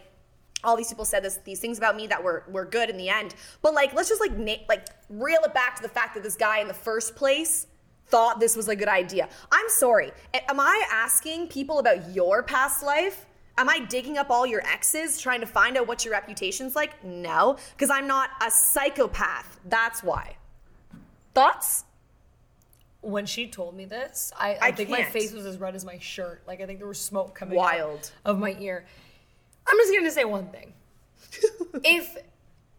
all 0.63 0.75
these 0.75 0.89
people 0.89 1.05
said 1.05 1.23
this 1.23 1.37
these 1.43 1.59
things 1.59 1.77
about 1.77 1.95
me 1.95 2.07
that 2.07 2.23
were 2.23 2.43
were 2.49 2.65
good 2.65 2.89
in 2.89 2.97
the 2.97 3.09
end. 3.09 3.35
But 3.61 3.73
like 3.73 3.93
let's 3.93 4.09
just 4.09 4.21
like 4.21 4.37
na- 4.37 4.63
like 4.69 4.87
reel 5.09 5.39
it 5.43 5.53
back 5.53 5.75
to 5.77 5.81
the 5.81 5.89
fact 5.89 6.13
that 6.15 6.23
this 6.23 6.35
guy 6.35 6.59
in 6.59 6.67
the 6.67 6.73
first 6.73 7.15
place 7.15 7.67
thought 8.09 8.39
this 8.39 8.55
was 8.55 8.67
a 8.67 8.75
good 8.75 8.87
idea. 8.87 9.29
I'm 9.51 9.69
sorry. 9.69 10.11
Am 10.47 10.59
I 10.59 10.85
asking 10.91 11.47
people 11.47 11.79
about 11.79 12.13
your 12.13 12.43
past 12.43 12.83
life? 12.83 13.25
Am 13.57 13.69
I 13.69 13.79
digging 13.79 14.17
up 14.17 14.29
all 14.29 14.45
your 14.45 14.65
exes 14.65 15.19
trying 15.19 15.41
to 15.41 15.47
find 15.47 15.77
out 15.77 15.87
what 15.87 16.05
your 16.05 16.13
reputation's 16.13 16.75
like? 16.75 17.03
No, 17.03 17.57
because 17.75 17.89
I'm 17.89 18.07
not 18.07 18.29
a 18.45 18.51
psychopath. 18.51 19.59
That's 19.65 20.03
why. 20.03 20.35
Thoughts? 21.33 21.83
When 23.01 23.25
she 23.25 23.47
told 23.47 23.75
me 23.75 23.85
this, 23.85 24.31
I, 24.37 24.55
I, 24.55 24.57
I 24.61 24.71
think 24.71 24.89
my 24.89 25.01
can't. 25.01 25.13
face 25.13 25.31
was 25.31 25.45
as 25.45 25.57
red 25.57 25.75
as 25.75 25.85
my 25.85 25.97
shirt. 25.99 26.43
Like 26.47 26.61
I 26.61 26.65
think 26.65 26.79
there 26.79 26.87
was 26.87 26.99
smoke 26.99 27.33
coming 27.35 27.55
Wild. 27.55 27.99
out 27.99 28.11
of 28.25 28.39
my 28.39 28.55
ear. 28.59 28.85
I'm 29.67 29.77
just 29.77 29.93
gonna 29.93 30.11
say 30.11 30.25
one 30.25 30.47
thing. 30.47 30.73
if 31.83 32.17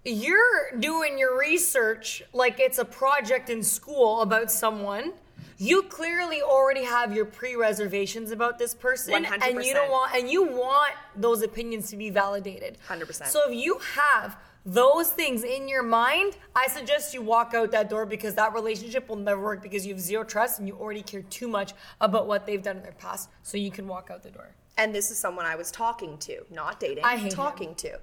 you're 0.05 0.71
doing 0.79 1.19
your 1.19 1.39
research 1.39 2.23
like 2.33 2.61
it's 2.61 2.79
a 2.79 2.85
project 2.85 3.51
in 3.51 3.63
school 3.63 4.23
about 4.23 4.51
someone, 4.51 5.13
you 5.59 5.83
clearly 5.83 6.41
already 6.41 6.85
have 6.85 7.13
your 7.15 7.25
pre-reservations 7.25 8.31
about 8.31 8.59
this 8.59 8.75
person, 8.75 9.25
and 9.25 9.65
you 9.65 9.75
don't 9.75 9.91
want 9.91 10.15
and 10.15 10.31
you 10.31 10.45
want 10.45 10.93
those 11.17 11.43
opinions 11.43 11.91
to 11.91 11.97
be 11.97 12.11
validated. 12.11 12.79
100%. 12.89 13.27
So 13.27 13.51
if 13.51 13.57
you 13.57 13.79
have 13.95 14.37
those 14.65 15.11
things 15.11 15.43
in 15.45 15.69
your 15.69 15.83
mind, 15.83 16.37
I 16.55 16.69
suggest 16.69 17.13
you 17.13 17.23
walk 17.23 17.55
out 17.55 17.73
that 17.73 17.91
door 17.91 18.07
because 18.07 18.35
that 18.35 18.53
relationship 18.53 19.09
will 19.09 19.17
never 19.17 19.41
work 19.43 19.63
because 19.63 19.87
you 19.87 19.95
have 19.95 20.01
zero 20.01 20.25
trust 20.25 20.59
and 20.59 20.69
you 20.69 20.75
already 20.75 21.03
care 21.03 21.23
too 21.23 21.49
much 21.49 21.73
about 22.01 22.27
what 22.27 22.47
they've 22.47 22.63
done 22.63 22.77
in 22.77 22.83
their 22.83 22.93
past. 22.93 23.31
So 23.43 23.57
you 23.57 23.71
can 23.71 23.89
walk 23.89 24.11
out 24.13 24.23
the 24.23 24.31
door. 24.31 24.51
And 24.77 24.95
this 24.95 25.11
is 25.11 25.19
someone 25.19 25.45
I 25.45 25.57
was 25.57 25.73
talking 25.73 26.19
to, 26.19 26.45
not 26.51 26.79
dating. 26.79 27.03
I 27.03 27.17
hate 27.17 27.33
talking 27.33 27.75
to. 27.77 27.99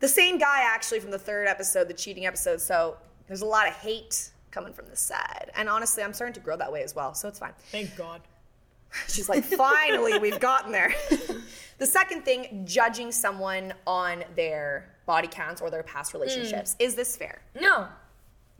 The 0.00 0.08
same 0.08 0.38
guy 0.38 0.62
actually 0.62 1.00
from 1.00 1.10
the 1.10 1.18
third 1.18 1.48
episode, 1.48 1.88
the 1.88 1.94
cheating 1.94 2.26
episode. 2.26 2.60
So 2.60 2.96
there's 3.26 3.42
a 3.42 3.46
lot 3.46 3.66
of 3.66 3.74
hate 3.74 4.30
coming 4.50 4.72
from 4.72 4.86
this 4.88 5.00
side. 5.00 5.50
And 5.54 5.68
honestly, 5.68 6.02
I'm 6.02 6.12
starting 6.12 6.34
to 6.34 6.40
grow 6.40 6.56
that 6.56 6.72
way 6.72 6.82
as 6.82 6.94
well. 6.94 7.14
So 7.14 7.28
it's 7.28 7.38
fine. 7.38 7.52
Thank 7.70 7.96
God. 7.96 8.20
She's 9.08 9.28
like, 9.28 9.44
finally, 9.44 10.18
we've 10.18 10.40
gotten 10.40 10.72
there. 10.72 10.94
the 11.78 11.86
second 11.86 12.24
thing, 12.24 12.64
judging 12.66 13.12
someone 13.12 13.74
on 13.86 14.24
their 14.34 14.94
body 15.06 15.28
counts 15.28 15.60
or 15.60 15.70
their 15.70 15.82
past 15.82 16.10
mm. 16.10 16.14
relationships. 16.14 16.76
Is 16.78 16.94
this 16.94 17.16
fair? 17.16 17.40
No. 17.60 17.88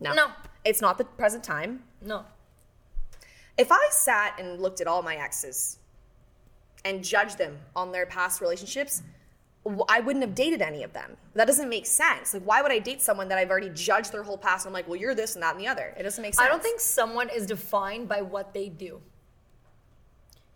No. 0.01 0.15
No. 0.15 0.29
It's 0.65 0.81
not 0.81 0.99
the 0.99 1.05
present 1.05 1.45
time. 1.45 1.83
No. 2.03 2.25
If 3.57 3.73
I 3.73 3.89
sat 3.91 4.39
and 4.39 4.61
looked 4.61 4.81
at 4.81 4.87
all 4.87 5.03
my 5.03 5.17
exes 5.17 5.79
and 6.85 7.03
judged 7.03 7.39
them 7.39 7.57
on 7.75 7.93
their 7.93 8.05
past 8.07 8.41
relationships, 8.41 9.03
I 9.89 10.01
wouldn't 10.01 10.25
have 10.25 10.35
dated 10.35 10.63
any 10.63 10.83
of 10.83 10.93
them. 10.93 11.17
That 11.35 11.47
doesn't 11.47 11.69
make 11.69 11.87
sense. 11.87 12.35
Like, 12.35 12.45
why 12.45 12.63
would 12.63 12.71
I 12.71 12.79
date 12.79 13.03
someone 13.03 13.29
that 13.29 13.39
I've 13.39 13.51
already 13.51 13.71
judged 13.71 14.13
their 14.13 14.23
whole 14.23 14.39
past? 14.39 14.65
And 14.65 14.71
I'm 14.71 14.75
like, 14.75 14.87
well, 14.89 14.97
you're 14.97 15.15
this 15.15 15.35
and 15.35 15.43
that 15.43 15.55
and 15.55 15.61
the 15.61 15.67
other. 15.69 15.95
It 15.99 16.03
doesn't 16.05 16.23
make 16.23 16.35
sense. 16.35 16.47
I 16.47 16.49
don't 16.49 16.63
think 16.63 16.81
someone 16.81 17.29
is 17.29 17.47
defined 17.47 18.09
by 18.09 18.23
what 18.23 18.55
they 18.55 18.69
do. 18.69 19.01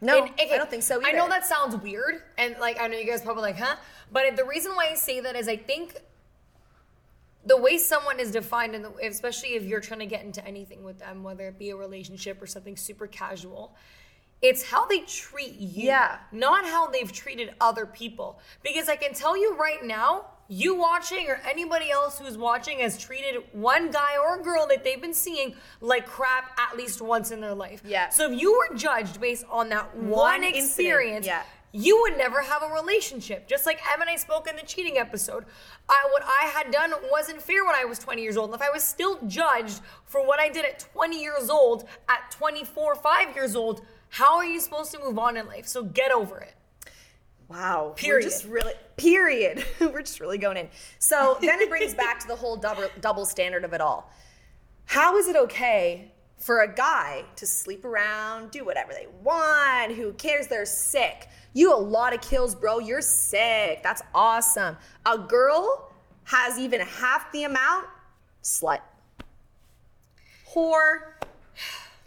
No, 0.00 0.22
And- 0.22 0.30
okay, 0.32 0.54
I 0.54 0.56
don't 0.56 0.70
think 0.70 0.82
so 0.82 0.98
either. 1.00 1.08
I 1.08 1.12
know 1.12 1.28
that 1.28 1.44
sounds 1.44 1.76
weird, 1.76 2.22
and 2.38 2.56
like 2.58 2.80
I 2.80 2.86
know 2.88 2.96
you 2.96 3.04
guys 3.06 3.20
probably 3.20 3.42
like, 3.42 3.58
huh? 3.58 3.76
But 4.10 4.36
the 4.36 4.44
reason 4.44 4.72
why 4.74 4.88
I 4.90 4.94
say 4.94 5.20
that 5.20 5.36
is 5.36 5.46
I 5.48 5.56
think 5.56 5.96
the 7.44 7.56
way 7.56 7.78
someone 7.78 8.18
is 8.20 8.30
defined, 8.30 8.74
and 8.74 8.86
especially 9.02 9.50
if 9.54 9.64
you're 9.64 9.80
trying 9.80 10.00
to 10.00 10.06
get 10.06 10.24
into 10.24 10.44
anything 10.46 10.84
with 10.84 10.98
them, 10.98 11.22
whether 11.22 11.48
it 11.48 11.58
be 11.58 11.70
a 11.70 11.76
relationship 11.76 12.40
or 12.40 12.46
something 12.46 12.76
super 12.76 13.06
casual, 13.06 13.74
it's 14.42 14.62
how 14.62 14.86
they 14.86 15.00
treat 15.00 15.54
you, 15.56 15.88
Yeah. 15.88 16.18
not 16.32 16.64
how 16.64 16.86
they've 16.86 17.12
treated 17.12 17.54
other 17.60 17.86
people. 17.86 18.38
Because 18.62 18.88
I 18.88 18.96
can 18.96 19.12
tell 19.12 19.36
you 19.36 19.54
right 19.56 19.84
now, 19.84 20.26
you 20.48 20.74
watching 20.74 21.28
or 21.28 21.40
anybody 21.48 21.90
else 21.90 22.18
who's 22.18 22.36
watching 22.36 22.78
has 22.80 22.98
treated 22.98 23.42
one 23.52 23.90
guy 23.90 24.16
or 24.16 24.42
girl 24.42 24.66
that 24.66 24.82
they've 24.82 25.00
been 25.00 25.14
seeing 25.14 25.54
like 25.80 26.06
crap 26.06 26.58
at 26.58 26.76
least 26.76 27.00
once 27.00 27.30
in 27.30 27.40
their 27.40 27.54
life. 27.54 27.82
Yeah. 27.84 28.08
So 28.08 28.32
if 28.32 28.40
you 28.40 28.52
were 28.58 28.74
judged 28.76 29.20
based 29.20 29.44
on 29.48 29.68
that 29.68 29.94
one, 29.96 30.10
One 30.10 30.44
experience, 30.44 31.24
yeah. 31.26 31.42
you 31.70 32.00
would 32.00 32.16
never 32.18 32.40
have 32.42 32.64
a 32.64 32.68
relationship. 32.68 33.46
Just 33.46 33.64
like 33.64 33.78
Em 33.94 34.00
and 34.00 34.10
I 34.10 34.16
spoke 34.16 34.48
in 34.48 34.56
the 34.56 34.62
cheating 34.62 34.98
episode. 34.98 35.44
I, 35.88 36.08
what 36.10 36.24
I 36.24 36.46
had 36.46 36.72
done 36.72 36.94
wasn't 37.12 37.40
fair 37.40 37.64
when 37.64 37.76
I 37.76 37.84
was 37.84 38.00
20 38.00 38.20
years 38.20 38.36
old. 38.36 38.50
And 38.50 38.60
if 38.60 38.66
I 38.66 38.70
was 38.70 38.82
still 38.82 39.20
judged 39.28 39.80
for 40.04 40.26
what 40.26 40.40
I 40.40 40.48
did 40.48 40.64
at 40.64 40.80
20 40.80 41.20
years 41.22 41.48
old, 41.48 41.84
at 42.08 42.28
24, 42.32 42.96
5 42.96 43.34
years 43.36 43.54
old, 43.54 43.82
how 44.10 44.36
are 44.36 44.44
you 44.44 44.60
supposed 44.60 44.92
to 44.92 44.98
move 44.98 45.18
on 45.18 45.36
in 45.36 45.46
life? 45.46 45.66
So 45.66 45.82
get 45.82 46.12
over 46.12 46.38
it. 46.38 46.54
Wow. 47.48 47.94
Period. 47.96 48.24
We're 48.24 48.30
just 48.30 48.44
really 48.44 48.74
period. 48.96 49.64
We're 49.80 50.02
just 50.02 50.20
really 50.20 50.38
going 50.38 50.56
in. 50.56 50.68
So 50.98 51.38
then 51.40 51.60
it 51.60 51.68
brings 51.68 51.94
back 51.94 52.20
to 52.20 52.28
the 52.28 52.36
whole 52.36 52.56
double 52.56 52.88
double 53.00 53.24
standard 53.24 53.64
of 53.64 53.72
it 53.72 53.80
all. 53.80 54.12
How 54.84 55.16
is 55.16 55.28
it 55.28 55.36
okay 55.36 56.12
for 56.38 56.62
a 56.62 56.74
guy 56.74 57.24
to 57.36 57.46
sleep 57.46 57.84
around, 57.84 58.50
do 58.50 58.64
whatever 58.64 58.92
they 58.92 59.06
want? 59.22 59.92
Who 59.92 60.12
cares? 60.14 60.48
They're 60.48 60.64
sick. 60.64 61.28
You 61.52 61.74
a 61.74 61.76
lot 61.76 62.14
of 62.14 62.20
kills, 62.20 62.54
bro. 62.54 62.78
You're 62.78 63.02
sick. 63.02 63.82
That's 63.82 64.02
awesome. 64.14 64.76
A 65.06 65.18
girl 65.18 65.92
has 66.24 66.58
even 66.58 66.80
half 66.80 67.30
the 67.32 67.44
amount. 67.44 67.86
Slut. 68.42 68.80
Whore. 70.54 71.14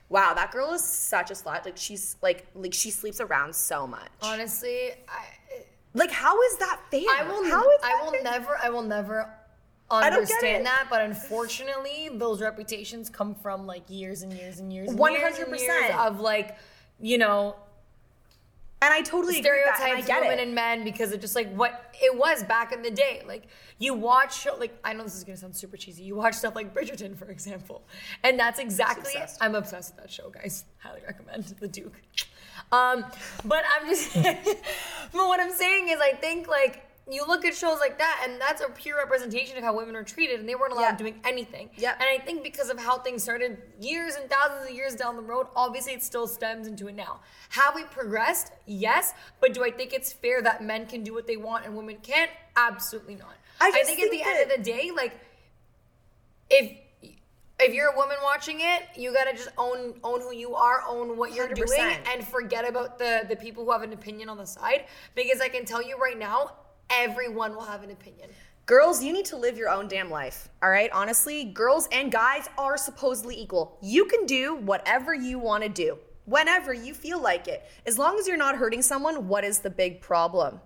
Wow, 0.10 0.34
that 0.36 0.52
girl 0.52 0.74
is 0.74 0.84
such 0.84 1.32
a 1.32 1.34
slut. 1.34 1.66
Like 1.66 1.78
she's 1.78 2.16
like 2.22 2.46
like 2.56 2.74
she 2.74 2.92
sleeps 2.92 3.20
around 3.20 3.56
so 3.56 3.88
much. 3.88 4.10
Honestly, 4.22 4.92
I 5.10 5.26
Like, 5.96 6.12
how 6.12 6.40
is 6.42 6.58
that 6.58 6.80
fair? 6.92 7.02
I 7.10 7.24
will 7.24 7.44
How 7.46 7.70
is 7.70 7.80
I 7.84 8.02
will 8.04 8.12
fair? 8.12 8.24
never 8.24 8.58
I 8.62 8.70
will 8.70 8.82
never 8.84 9.30
don't 9.90 10.02
get 10.02 10.14
it. 10.14 10.18
understand 10.18 10.66
that, 10.66 10.88
but 10.90 11.02
unfortunately, 11.02 12.10
those 12.14 12.42
reputations 12.42 13.10
come 13.10 13.36
from 13.36 13.66
like 13.68 13.84
years 13.90 14.22
and 14.24 14.34
years 14.34 14.60
and 14.60 14.72
years 14.74 14.90
and 14.90 15.00
years 15.00 15.38
and 15.40 15.48
100%. 15.54 15.60
years 15.60 15.92
of 16.00 16.20
like, 16.20 16.58
you 17.00 17.18
know, 17.18 17.56
And 18.84 18.94
I 18.94 19.02
totally 19.02 19.40
agree 19.40 19.63
with 19.66 19.78
that. 19.78 19.88
And 19.88 19.98
I 19.98 20.02
get 20.02 20.22
women 20.22 20.40
it. 20.40 20.44
and 20.44 20.54
men 20.54 20.84
because 20.84 21.13
of 21.13 21.22
just 21.22 21.36
like 21.36 21.50
what 21.54 21.96
it 22.02 22.18
was 22.18 22.44
back 22.44 22.74
in 22.74 22.82
the 22.82 22.92
day. 22.92 23.24
Like 23.25 23.44
you 23.80 23.94
watch 23.94 24.46
like 24.60 24.78
I 24.84 24.92
know 24.92 25.04
this 25.04 25.16
is 25.16 25.24
gonna 25.24 25.38
sound 25.38 25.56
super 25.56 25.78
cheesy. 25.78 26.04
You 26.04 26.16
watch 26.16 26.34
stuff 26.34 26.54
like 26.54 26.74
Bridgerton, 26.74 27.16
for 27.16 27.30
example, 27.30 27.84
and 28.25 28.38
that's 28.38 28.60
exactly 28.60 29.13
Obsessed. 29.13 29.42
I'm 29.42 29.56
obsessed 29.56 29.96
with 29.96 30.04
that 30.04 30.12
show, 30.12 30.30
guys. 30.30 30.66
Highly 30.80 31.00
recommend 31.08 31.46
The 31.62 31.68
Duke. 31.70 32.02
Um, 32.74 33.06
but 33.46 33.63
I'm 33.74 33.88
just, 33.88 34.13
but 34.22 35.13
what 35.13 35.40
I'm 35.40 35.54
saying 35.54 35.88
is, 35.90 36.00
I 36.02 36.13
think 36.13 36.50
like. 36.50 36.84
You 37.10 37.26
look 37.28 37.44
at 37.44 37.54
shows 37.54 37.80
like 37.82 37.98
that, 37.98 38.26
and 38.26 38.40
that's 38.40 38.62
a 38.62 38.70
pure 38.70 38.98
representation 38.98 39.58
of 39.58 39.64
how 39.64 39.76
women 39.76 39.94
are 39.96 40.04
treated, 40.04 40.40
and 40.40 40.48
they 40.48 40.56
weren't 40.56 40.72
allowed 40.72 40.82
Yeah. 40.84 40.96
doing 40.96 41.20
anything. 41.26 41.70
Yeah. 41.76 41.94
And 42.00 42.04
I 42.04 42.18
think 42.18 42.44
because 42.44 42.70
of 42.70 42.80
how 42.80 42.98
things 43.00 43.24
started 43.24 43.62
years 43.80 44.16
and 44.16 44.30
thousands 44.30 44.70
of 44.70 44.74
years 44.76 44.96
down 44.96 45.18
the 45.18 45.22
road, 45.22 45.48
obviously 45.54 45.92
it 45.94 46.02
still 46.02 46.28
stems 46.28 46.66
into 46.66 46.88
it 46.88 46.96
now. 46.96 47.20
Have 47.50 47.76
we 47.76 47.84
progressed? 47.84 48.54
Yes. 48.66 49.14
But 49.42 49.54
do 49.54 49.66
I 49.66 49.72
think 49.72 49.92
it's 49.92 50.14
fair 50.14 50.42
that 50.44 50.64
men 50.64 50.86
can 50.86 51.04
do 51.04 51.14
what 51.14 51.28
they 51.28 51.36
want 51.36 51.66
and 51.66 51.76
women 51.76 51.98
can't? 51.98 52.32
Absolutely 52.56 53.16
not. 53.16 53.36
I 53.60 53.68
I, 53.68 53.72
just 53.72 53.86
think, 53.86 54.00
at 54.00 54.10
think 54.10 54.24
the 54.24 54.30
end 54.30 54.52
of 54.52 54.58
the 54.58 54.64
day, 54.64 54.92
like 54.92 55.20
if 56.50 56.72
if 57.60 57.74
you're 57.74 57.92
a 57.92 57.96
woman 57.96 58.18
watching 58.24 58.60
it, 58.62 58.84
you 58.96 59.14
gotta 59.14 59.32
just 59.34 59.50
own 59.58 60.00
own 60.04 60.22
who 60.22 60.34
you 60.34 60.56
are, 60.56 60.84
own 60.88 61.18
what 61.18 61.34
you're 61.34 61.48
doing, 61.50 61.68
100%. 61.70 62.14
and 62.14 62.28
forget 62.28 62.68
about 62.68 62.98
the 62.98 63.26
the 63.28 63.36
people 63.36 63.64
who 63.66 63.72
have 63.72 63.84
an 63.84 63.94
opinion 63.94 64.30
on 64.30 64.38
the 64.38 64.46
side. 64.46 64.86
Because 65.16 65.40
I 65.42 65.50
can 65.50 65.66
tell 65.66 65.82
you 65.82 65.98
right 65.98 66.18
now, 66.18 66.52
everyone 66.90 67.56
will 67.56 67.66
have 67.66 67.84
an 67.84 67.92
opinion. 67.92 68.30
Girls, 68.66 69.04
you 69.04 69.12
need 69.12 69.25
to 69.25 69.36
live 69.36 69.58
your 69.58 69.70
own 69.70 69.90
damn 69.90 70.10
life. 70.10 70.48
All 70.62 70.70
right? 70.70 70.90
Honestly, 70.94 71.44
girls 71.44 71.90
and 71.92 72.12
guys 72.12 72.48
are 72.58 72.78
supposedly 72.78 73.38
equal. 73.40 73.78
You 73.82 74.06
can 74.06 74.25
do 74.25 74.56
whatever 74.56 75.13
you 75.13 75.38
want 75.38 75.63
to 75.63 75.70
do 75.70 75.98
whenever 76.25 76.74
you 76.74 76.94
feel 76.94 77.22
like 77.22 77.50
it. 77.50 77.63
As 77.86 77.98
long 77.98 78.18
as 78.18 78.28
you're 78.28 78.38
not 78.38 78.56
hurting 78.56 78.82
someone, 78.82 79.28
what 79.28 79.44
is 79.44 79.60
the 79.60 79.70
big 79.70 80.00
problem? 80.00 80.62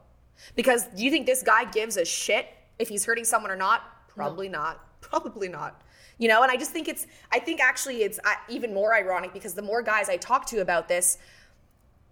Because 0.55 0.85
do 0.95 1.03
you 1.03 1.09
think 1.09 1.25
this 1.25 1.41
guy 1.41 1.65
gives 1.65 1.97
a 1.97 2.05
shit 2.05 2.47
if 2.77 2.87
he's 2.87 3.05
hurting 3.05 3.25
someone 3.25 3.49
or 3.49 3.55
not? 3.55 3.81
Probably 4.07 4.49
not. 4.49 4.83
Probably 5.01 5.49
not. 5.49 5.81
You 6.19 6.27
know, 6.27 6.41
and 6.41 6.51
I 6.51 6.57
just 6.57 6.71
think 6.71 6.87
it's, 6.87 7.05
I 7.31 7.39
think 7.39 7.59
actually 7.59 8.03
it's 8.03 8.19
even 8.49 8.73
more 8.73 8.93
ironic 8.93 9.33
because 9.33 9.53
the 9.53 9.61
more 9.61 9.81
guys 9.81 10.09
I 10.09 10.17
talk 10.17 10.45
to 10.47 10.61
about 10.61 10.87
this, 10.87 11.17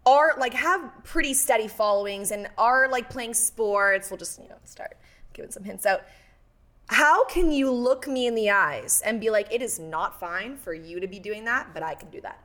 are 0.06 0.34
like 0.38 0.54
have 0.54 0.92
pretty 1.04 1.34
steady 1.34 1.68
followings 1.68 2.32
and 2.32 2.48
are 2.58 2.88
like 2.90 3.10
playing 3.10 3.34
sports. 3.34 4.10
We'll 4.12 4.18
just, 4.18 4.40
you 4.42 4.48
know, 4.48 4.58
start 4.64 4.98
giving 5.34 5.52
some 5.52 5.64
hints 5.64 5.86
out. 5.86 6.02
How 6.88 7.26
can 7.26 7.52
you 7.52 7.72
look 7.72 8.08
me 8.08 8.28
in 8.28 8.36
the 8.36 8.52
eyes 8.52 9.02
and 9.04 9.20
be 9.20 9.32
like, 9.32 9.52
it 9.52 9.62
is 9.62 9.80
not 9.80 10.20
fine 10.20 10.56
for 10.58 10.74
you 10.74 11.00
to 11.00 11.08
be 11.08 11.18
doing 11.18 11.46
that, 11.46 11.74
but 11.74 11.82
I 11.82 11.96
can 11.96 12.10
do 12.12 12.22
that? 12.22 12.40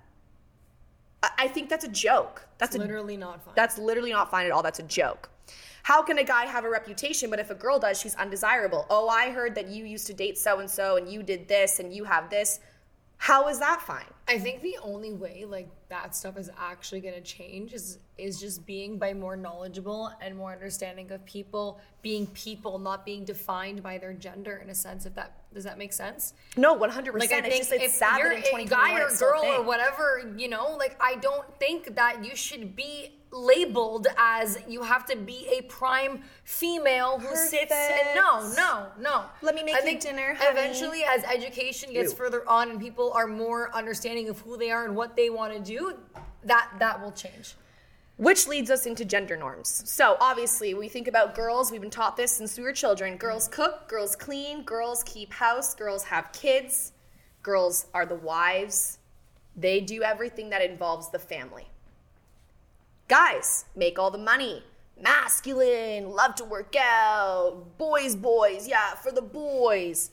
I, 1.23 1.31
I 1.41 1.49
think 1.49 1.69
that's 1.69 1.85
a 1.85 1.89
joke. 1.89 2.49
That's 2.57 2.75
It's 2.75 2.83
a, 2.83 2.87
literally 2.87 3.19
not 3.19 3.45
fine. 3.45 3.55
that's 3.55 3.77
literally 3.77 4.13
not 4.13 4.31
fine 4.31 4.47
at 4.47 4.53
all. 4.53 4.63
That's 4.63 4.79
a 4.79 4.85
joke. 4.85 5.29
How 5.83 6.03
can 6.03 6.19
a 6.19 6.25
guy 6.25 6.47
have 6.47 6.65
a 6.65 6.71
reputation, 6.71 7.31
but 7.31 7.39
if 7.39 7.51
a 7.51 7.55
girl 7.55 7.79
does, 7.79 8.01
she's 8.01 8.15
undesirable? 8.15 8.87
Oh, 8.91 9.09
I 9.09 9.31
heard 9.31 9.55
that 9.55 9.69
you 9.69 9.85
used 9.85 10.07
to 10.09 10.15
date 10.15 10.39
so 10.39 10.61
and 10.61 10.71
so 10.71 10.97
and 10.97 11.11
you 11.11 11.23
did 11.23 11.49
this 11.49 11.81
and 11.81 11.93
you 11.93 12.05
have 12.05 12.31
this. 12.31 12.61
How 13.17 13.49
is 13.49 13.59
that 13.59 13.83
fine? 13.83 14.05
I 14.31 14.39
think 14.39 14.63
the 14.63 14.79
only 14.81 15.13
way 15.13 15.45
like 15.45 15.69
that 15.89 16.15
stuff 16.15 16.39
is 16.39 16.51
actually 16.57 17.01
going 17.01 17.15
to 17.15 17.21
change 17.21 17.73
is 17.73 17.99
is 18.17 18.39
just 18.39 18.65
being 18.65 18.97
by 18.97 19.13
more 19.13 19.37
knowledgeable 19.37 20.13
and 20.21 20.37
more 20.37 20.53
understanding 20.53 21.11
of 21.11 21.25
people 21.25 21.81
being 22.01 22.29
people, 22.29 22.79
not 22.79 23.05
being 23.05 23.25
defined 23.25 23.83
by 23.83 23.99
their 23.99 24.13
gender 24.13 24.61
in 24.63 24.71
a 24.71 24.75
sense. 24.75 25.05
If 25.05 25.17
that 25.17 25.33
does 25.53 25.65
that 25.65 25.79
make 25.79 25.93
sense? 25.93 26.35
No, 26.57 26.77
100%. 26.79 27.19
Like 27.19 27.33
I 27.33 27.39
it's 27.39 27.69
think 27.69 27.83
it's 27.83 27.95
sad 27.95 28.19
you're 28.19 28.31
a 28.31 28.37
2021 28.37 28.69
guy 28.69 29.01
or 29.01 29.11
girl 29.17 29.45
or 29.45 29.65
whatever, 29.65 30.33
you 30.37 30.49
know, 30.49 30.77
like 30.79 30.97
I 31.01 31.17
don't 31.17 31.53
think 31.59 31.97
that 31.97 32.25
you 32.25 32.37
should 32.37 32.77
be 32.77 33.20
labeled 33.33 34.07
as 34.17 34.59
you 34.69 34.83
have 34.83 35.07
to 35.07 35.17
be 35.17 35.47
a 35.57 35.63
prime 35.63 36.23
female 36.45 37.19
who 37.19 37.37
sits 37.37 37.73
and 37.73 38.15
no, 38.15 38.53
no, 38.57 38.87
no. 38.99 39.25
Let 39.43 39.55
me 39.55 39.63
make 39.63 39.75
I 39.75 39.79
you 39.79 39.85
think 39.85 40.01
dinner, 40.01 40.35
honey. 40.35 40.51
Eventually, 40.51 41.03
as 41.05 41.23
education 41.25 41.93
gets 41.93 42.13
Ew. 42.13 42.17
further 42.17 42.49
on 42.49 42.71
and 42.71 42.81
people 42.81 43.13
are 43.13 43.27
more 43.27 43.75
understanding 43.75 44.29
of 44.29 44.41
who 44.41 44.57
they 44.57 44.71
are 44.71 44.85
and 44.85 44.97
what 44.97 45.17
they 45.17 45.31
want 45.31 45.53
to 45.53 45.61
do, 45.61 45.95
that 46.45 46.71
that 46.79 47.01
will 47.03 47.13
change. 47.13 47.55
Which 48.17 48.47
leads 48.47 48.71
us 48.71 48.85
into 48.85 49.07
gender 49.07 49.35
norms. 49.35 49.83
So, 49.91 50.19
obviously, 50.21 50.75
when 50.75 50.81
we 50.81 50.89
think 50.89 51.09
about 51.09 51.35
girls, 51.35 51.71
we've 51.71 51.81
been 51.81 51.89
taught 51.89 52.19
this 52.19 52.33
since 52.33 52.59
we 52.59 52.65
were 52.65 52.73
children. 52.73 53.17
Girls 53.17 53.49
cook, 53.49 53.89
girls 53.89 54.15
clean, 54.15 54.63
girls 54.63 55.03
keep 55.05 55.33
house, 55.33 55.75
girls 55.75 56.05
have 56.05 56.31
kids, 56.33 56.93
girls 57.43 57.87
are 57.95 58.05
the 58.05 58.17
wives. 58.17 58.99
They 59.57 59.81
do 59.81 60.03
everything 60.03 60.51
that 60.51 60.61
involves 60.63 61.11
the 61.11 61.19
family. 61.19 61.69
Guys 63.11 63.65
make 63.75 63.99
all 63.99 64.13
the 64.13 64.19
money, 64.19 64.63
masculine, 65.03 66.11
love 66.11 66.37
to 66.37 66.45
work 66.45 66.77
out, 66.79 67.77
boys, 67.77 68.15
boys, 68.15 68.69
yeah, 68.69 68.95
for 68.95 69.11
the 69.11 69.21
boys. 69.21 70.13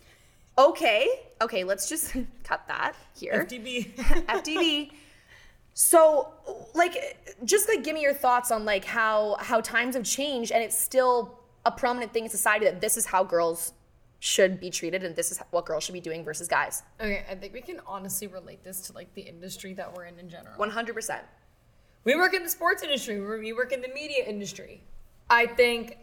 Okay, 0.57 1.07
okay, 1.39 1.63
let's 1.63 1.87
just 1.87 2.15
cut 2.43 2.67
that 2.67 2.93
here. 3.15 3.45
FDB. 3.47 3.93
FTV. 4.25 4.91
So, 5.75 6.33
like, 6.73 7.37
just 7.45 7.69
like 7.69 7.83
give 7.83 7.93
me 7.93 8.01
your 8.01 8.15
thoughts 8.15 8.49
on 8.49 8.65
like 8.65 8.83
how 8.83 9.37
how 9.41 9.61
times 9.61 9.93
have 9.93 10.03
changed, 10.03 10.51
and 10.51 10.63
it's 10.63 10.75
still 10.75 11.39
a 11.67 11.71
prominent 11.71 12.13
thing 12.13 12.23
in 12.23 12.31
society 12.31 12.65
that 12.65 12.81
this 12.81 12.97
is 12.97 13.05
how 13.05 13.23
girls 13.23 13.73
should 14.17 14.59
be 14.59 14.71
treated, 14.71 15.03
and 15.03 15.15
this 15.15 15.31
is 15.31 15.39
what 15.51 15.67
girls 15.67 15.83
should 15.83 15.93
be 15.93 16.01
doing 16.01 16.23
versus 16.23 16.47
guys. 16.47 16.81
okay, 16.99 17.23
I 17.29 17.35
think 17.35 17.53
we 17.53 17.61
can 17.61 17.79
honestly 17.85 18.25
relate 18.25 18.63
this 18.63 18.81
to 18.87 18.93
like 18.93 19.13
the 19.13 19.21
industry 19.21 19.75
that 19.75 19.95
we're 19.95 20.05
in 20.05 20.17
in 20.17 20.29
general. 20.29 20.57
One 20.57 20.71
hundred 20.71 20.95
percent. 20.95 21.23
We 22.07 22.15
work 22.15 22.33
in 22.33 22.41
the 22.41 22.49
sports 22.49 22.83
industry. 22.83 23.19
we 23.19 23.39
we 23.39 23.51
work 23.51 23.73
in 23.73 23.81
the 23.81 23.89
media 23.89 24.23
industry. 24.25 24.81
I 25.29 25.45
think 25.45 25.97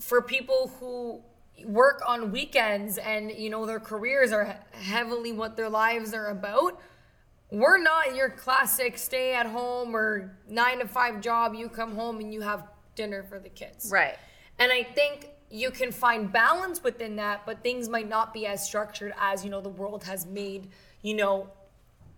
for 0.00 0.20
people 0.20 0.72
who 0.80 1.20
work 1.64 2.02
on 2.04 2.32
weekends 2.32 2.98
and 2.98 3.30
you 3.30 3.48
know 3.48 3.64
their 3.64 3.78
careers 3.78 4.32
are 4.32 4.58
heavily 4.72 5.30
what 5.30 5.56
their 5.56 5.68
lives 5.68 6.12
are 6.12 6.30
about, 6.30 6.80
we're 7.52 7.78
not 7.78 8.16
your 8.16 8.30
classic 8.30 8.98
stay 8.98 9.32
at 9.32 9.46
home 9.46 9.94
or 9.94 10.36
9 10.48 10.80
to 10.80 10.88
5 10.88 11.20
job 11.20 11.54
you 11.54 11.68
come 11.68 11.94
home 11.94 12.18
and 12.18 12.34
you 12.34 12.40
have 12.40 12.66
dinner 12.96 13.22
for 13.22 13.38
the 13.38 13.48
kids. 13.48 13.90
Right. 13.92 14.16
And 14.58 14.72
I 14.72 14.82
think 14.82 15.28
you 15.50 15.70
can 15.70 15.92
find 15.92 16.32
balance 16.32 16.82
within 16.82 17.14
that, 17.16 17.46
but 17.46 17.62
things 17.62 17.88
might 17.88 18.08
not 18.08 18.34
be 18.34 18.44
as 18.44 18.66
structured 18.66 19.12
as, 19.20 19.44
you 19.44 19.50
know, 19.50 19.60
the 19.60 19.68
world 19.68 20.02
has 20.02 20.26
made, 20.26 20.66
you 21.02 21.14
know, 21.14 21.48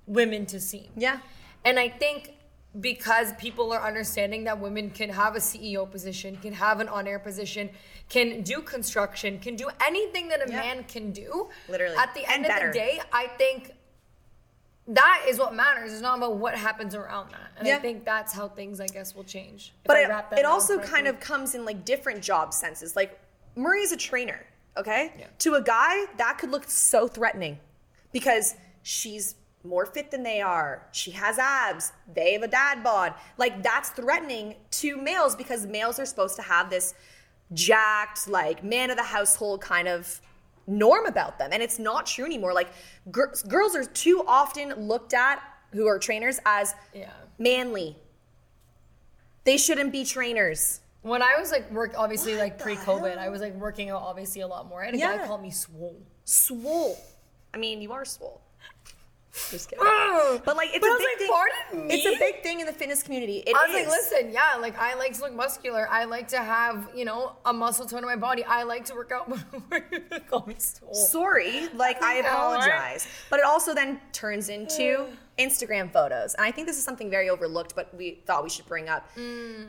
women 0.06 0.46
to 0.46 0.58
seem. 0.58 0.88
Yeah. 0.96 1.18
And 1.66 1.78
I 1.78 1.90
think 1.90 2.34
because 2.80 3.32
people 3.34 3.72
are 3.72 3.80
understanding 3.86 4.44
that 4.44 4.58
women 4.58 4.90
can 4.90 5.08
have 5.10 5.36
a 5.36 5.38
CEO 5.38 5.88
position, 5.88 6.36
can 6.36 6.52
have 6.52 6.80
an 6.80 6.88
on 6.88 7.06
air 7.06 7.18
position, 7.20 7.70
can 8.08 8.42
do 8.42 8.60
construction, 8.60 9.38
can 9.38 9.54
do 9.54 9.68
anything 9.86 10.28
that 10.28 10.46
a 10.46 10.50
Yeah. 10.50 10.56
man 10.60 10.84
can 10.84 11.12
do. 11.12 11.48
Literally. 11.68 11.96
At 11.96 12.14
the 12.14 12.24
And 12.24 12.44
end 12.44 12.46
better. 12.46 12.66
of 12.68 12.72
the 12.72 12.78
day, 12.78 13.00
I 13.12 13.28
think 13.28 13.72
that 14.88 15.24
is 15.28 15.38
what 15.38 15.54
matters. 15.54 15.92
It's 15.92 16.02
not 16.02 16.18
about 16.18 16.36
what 16.36 16.54
happens 16.56 16.94
around 16.94 17.30
that. 17.30 17.52
And 17.56 17.66
Yeah. 17.66 17.76
I 17.76 17.80
think 17.80 18.04
that's 18.04 18.32
how 18.32 18.48
things, 18.48 18.80
I 18.80 18.86
guess, 18.86 19.14
will 19.14 19.24
change. 19.24 19.72
But 19.84 19.96
it, 19.98 20.10
it 20.38 20.44
also 20.44 20.74
correctly. 20.76 20.92
kind 20.94 21.06
of 21.08 21.20
comes 21.20 21.54
in 21.54 21.64
like 21.64 21.84
different 21.84 22.22
job 22.22 22.52
senses. 22.52 22.96
Like 22.96 23.18
Maria 23.54 23.84
is 23.84 23.92
a 23.92 23.96
trainer, 23.96 24.44
okay? 24.76 25.12
Yeah. 25.18 25.26
To 25.38 25.54
a 25.54 25.62
guy, 25.62 26.06
that 26.16 26.38
could 26.38 26.50
look 26.50 26.68
so 26.68 27.06
threatening 27.08 27.60
because 28.12 28.56
she's 28.82 29.36
more 29.64 29.86
fit 29.86 30.10
than 30.10 30.22
they 30.22 30.40
are. 30.40 30.86
She 30.92 31.10
has 31.12 31.38
abs. 31.38 31.92
They 32.14 32.34
have 32.34 32.42
a 32.42 32.48
dad 32.48 32.82
bod. 32.84 33.14
Like 33.38 33.62
that's 33.62 33.90
threatening 33.90 34.56
to 34.72 34.96
males 34.96 35.34
because 35.34 35.66
males 35.66 35.98
are 35.98 36.04
supposed 36.06 36.36
to 36.36 36.42
have 36.42 36.70
this 36.70 36.94
jacked, 37.52 38.28
like 38.28 38.62
man 38.62 38.90
of 38.90 38.96
the 38.96 39.02
household 39.02 39.60
kind 39.60 39.88
of 39.88 40.20
norm 40.66 41.06
about 41.06 41.38
them. 41.38 41.50
And 41.52 41.62
it's 41.62 41.78
not 41.78 42.06
true 42.06 42.24
anymore. 42.24 42.52
Like 42.52 42.68
gir- 43.10 43.32
girls 43.48 43.74
are 43.74 43.84
too 43.84 44.22
often 44.26 44.74
looked 44.88 45.14
at 45.14 45.42
who 45.72 45.86
are 45.86 45.98
trainers 45.98 46.38
as 46.46 46.74
Yeah. 46.92 47.10
manly. 47.38 47.96
They 49.44 49.56
shouldn't 49.56 49.92
be 49.92 50.04
trainers. 50.04 50.80
When 51.02 51.20
I 51.22 51.38
was 51.38 51.50
like 51.52 51.70
work, 51.70 51.94
obviously 51.98 52.32
What 52.32 52.40
like 52.40 52.58
pre-COVID, 52.58 53.10
hell? 53.10 53.18
I 53.18 53.28
was 53.28 53.40
like 53.42 53.54
working 53.54 53.90
out 53.90 54.00
obviously 54.02 54.40
a 54.40 54.46
lot 54.46 54.68
more. 54.68 54.82
I 54.82 54.86
had 54.86 54.94
a 54.94 54.98
Yeah. 54.98 55.16
guy 55.18 55.26
call 55.26 55.38
me 55.38 55.50
swole. 55.50 56.00
Swole. 56.24 56.98
I 57.52 57.58
mean, 57.58 57.82
you 57.82 57.92
are 57.92 58.04
swole. 58.06 58.40
Just 59.50 59.70
kidding. 59.70 59.84
But 60.44 60.56
like, 60.56 60.70
it's 60.72 60.78
But 60.78 60.94
a 60.94 60.98
big 60.98 61.06
like, 61.06 61.18
thing. 61.18 61.28
pardon 61.28 61.90
It's 61.90 62.06
a 62.06 62.18
big 62.18 62.42
thing 62.42 62.60
in 62.60 62.66
the 62.66 62.72
fitness 62.72 63.02
community. 63.02 63.38
It 63.38 63.54
I 63.56 63.66
was 63.66 63.74
like, 63.74 63.88
listen, 63.88 64.30
yeah, 64.30 64.56
like 64.60 64.78
I 64.78 64.94
like 64.94 65.14
to 65.14 65.22
look 65.22 65.34
muscular. 65.34 65.88
I 65.90 66.04
like 66.04 66.28
to 66.28 66.38
have, 66.38 66.88
you 66.94 67.04
know, 67.04 67.32
a 67.44 67.52
muscle 67.52 67.86
tone 67.86 68.00
in 68.00 68.04
my 68.04 68.16
body. 68.16 68.44
I 68.44 68.62
like 68.62 68.84
to 68.86 68.94
work 68.94 69.10
out. 69.12 69.30
call 70.28 70.44
me 70.46 70.54
sorry 70.92 71.68
like 71.74 72.02
i 72.02 72.14
apologize 72.16 73.06
but 73.30 73.38
it 73.38 73.44
also 73.44 73.74
then 73.74 74.00
turns 74.12 74.48
into 74.48 75.06
instagram 75.38 75.92
photos 75.92 76.34
and 76.34 76.44
i 76.44 76.50
think 76.50 76.66
this 76.66 76.78
is 76.78 76.84
something 76.84 77.10
very 77.10 77.28
overlooked 77.28 77.74
but 77.74 77.94
we 77.96 78.22
thought 78.26 78.42
we 78.42 78.50
should 78.50 78.66
bring 78.66 78.88
up 78.88 79.08
mm. 79.16 79.66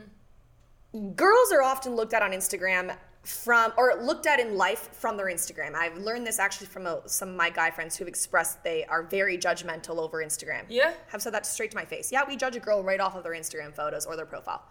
girls 1.14 1.52
are 1.52 1.62
often 1.62 1.94
looked 1.94 2.14
at 2.14 2.22
on 2.22 2.32
instagram 2.32 2.94
from 3.26 3.72
or 3.76 3.94
looked 4.00 4.26
at 4.26 4.38
in 4.38 4.56
life 4.56 4.88
from 4.92 5.16
their 5.16 5.26
instagram 5.26 5.74
i've 5.74 5.96
learned 5.98 6.26
this 6.26 6.38
actually 6.38 6.66
from 6.66 6.86
a, 6.86 7.00
some 7.06 7.28
of 7.30 7.34
my 7.34 7.50
guy 7.50 7.70
friends 7.70 7.96
who've 7.96 8.08
expressed 8.08 8.62
they 8.62 8.84
are 8.86 9.02
very 9.02 9.36
judgmental 9.36 9.98
over 9.98 10.22
instagram 10.22 10.64
Yeah. 10.68 10.92
have 11.08 11.20
said 11.20 11.34
that 11.34 11.44
straight 11.46 11.70
to 11.72 11.76
my 11.76 11.84
face 11.84 12.12
yeah 12.12 12.22
we 12.26 12.36
judge 12.36 12.56
a 12.56 12.60
girl 12.60 12.82
right 12.82 13.00
off 13.00 13.16
of 13.16 13.24
their 13.24 13.34
instagram 13.34 13.74
photos 13.74 14.06
or 14.06 14.16
their 14.16 14.26
profile 14.26 14.62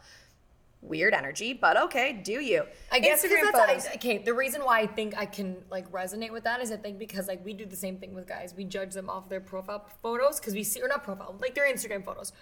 weird 0.81 1.13
energy 1.15 1.51
but 1.51 1.75
okay 1.77 2.13
do 2.23 2.33
you 2.33 2.63
I 2.91 2.99
guess 2.99 3.23
instagram 3.25 3.29
because 3.41 3.51
that's 3.53 3.67
photos 3.67 3.85
I, 3.87 3.93
okay. 3.95 4.17
The 4.19 4.33
reason 4.33 4.61
why 4.63 4.81
I 4.81 4.87
think 4.87 5.17
I 5.17 5.25
can 5.25 5.57
like 5.71 5.91
resonate 5.91 6.31
with 6.31 6.43
that 6.43 6.61
is 6.61 6.71
I 6.71 6.77
think 6.77 6.99
because 6.99 7.27
like 7.27 7.43
we 7.43 7.53
do 7.53 7.65
the 7.65 7.75
same 7.75 7.97
thing 7.97 8.13
with 8.13 8.27
guys. 8.27 8.53
We 8.55 8.65
judge 8.65 8.93
them 8.93 9.09
off 9.09 9.27
their 9.27 9.39
profile 9.41 9.87
photos 10.03 10.39
because 10.39 10.53
we 10.53 10.63
see 10.63 10.81
or 10.81 10.87
not 10.87 11.03
profile 11.03 11.35
like 11.41 11.55
their 11.55 11.65
Instagram 11.71 12.05
photos. 12.05 12.33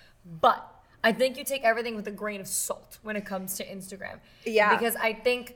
But 0.41 0.69
I 1.05 1.13
think 1.13 1.37
you 1.37 1.45
take 1.45 1.63
everything 1.63 1.95
with 1.95 2.07
a 2.07 2.11
grain 2.11 2.41
of 2.41 2.47
salt 2.47 2.99
when 3.01 3.15
it 3.15 3.25
comes 3.25 3.55
to 3.57 3.65
Instagram. 3.65 4.19
Yeah. 4.45 4.75
Because 4.75 4.95
I 4.97 5.13
think 5.13 5.55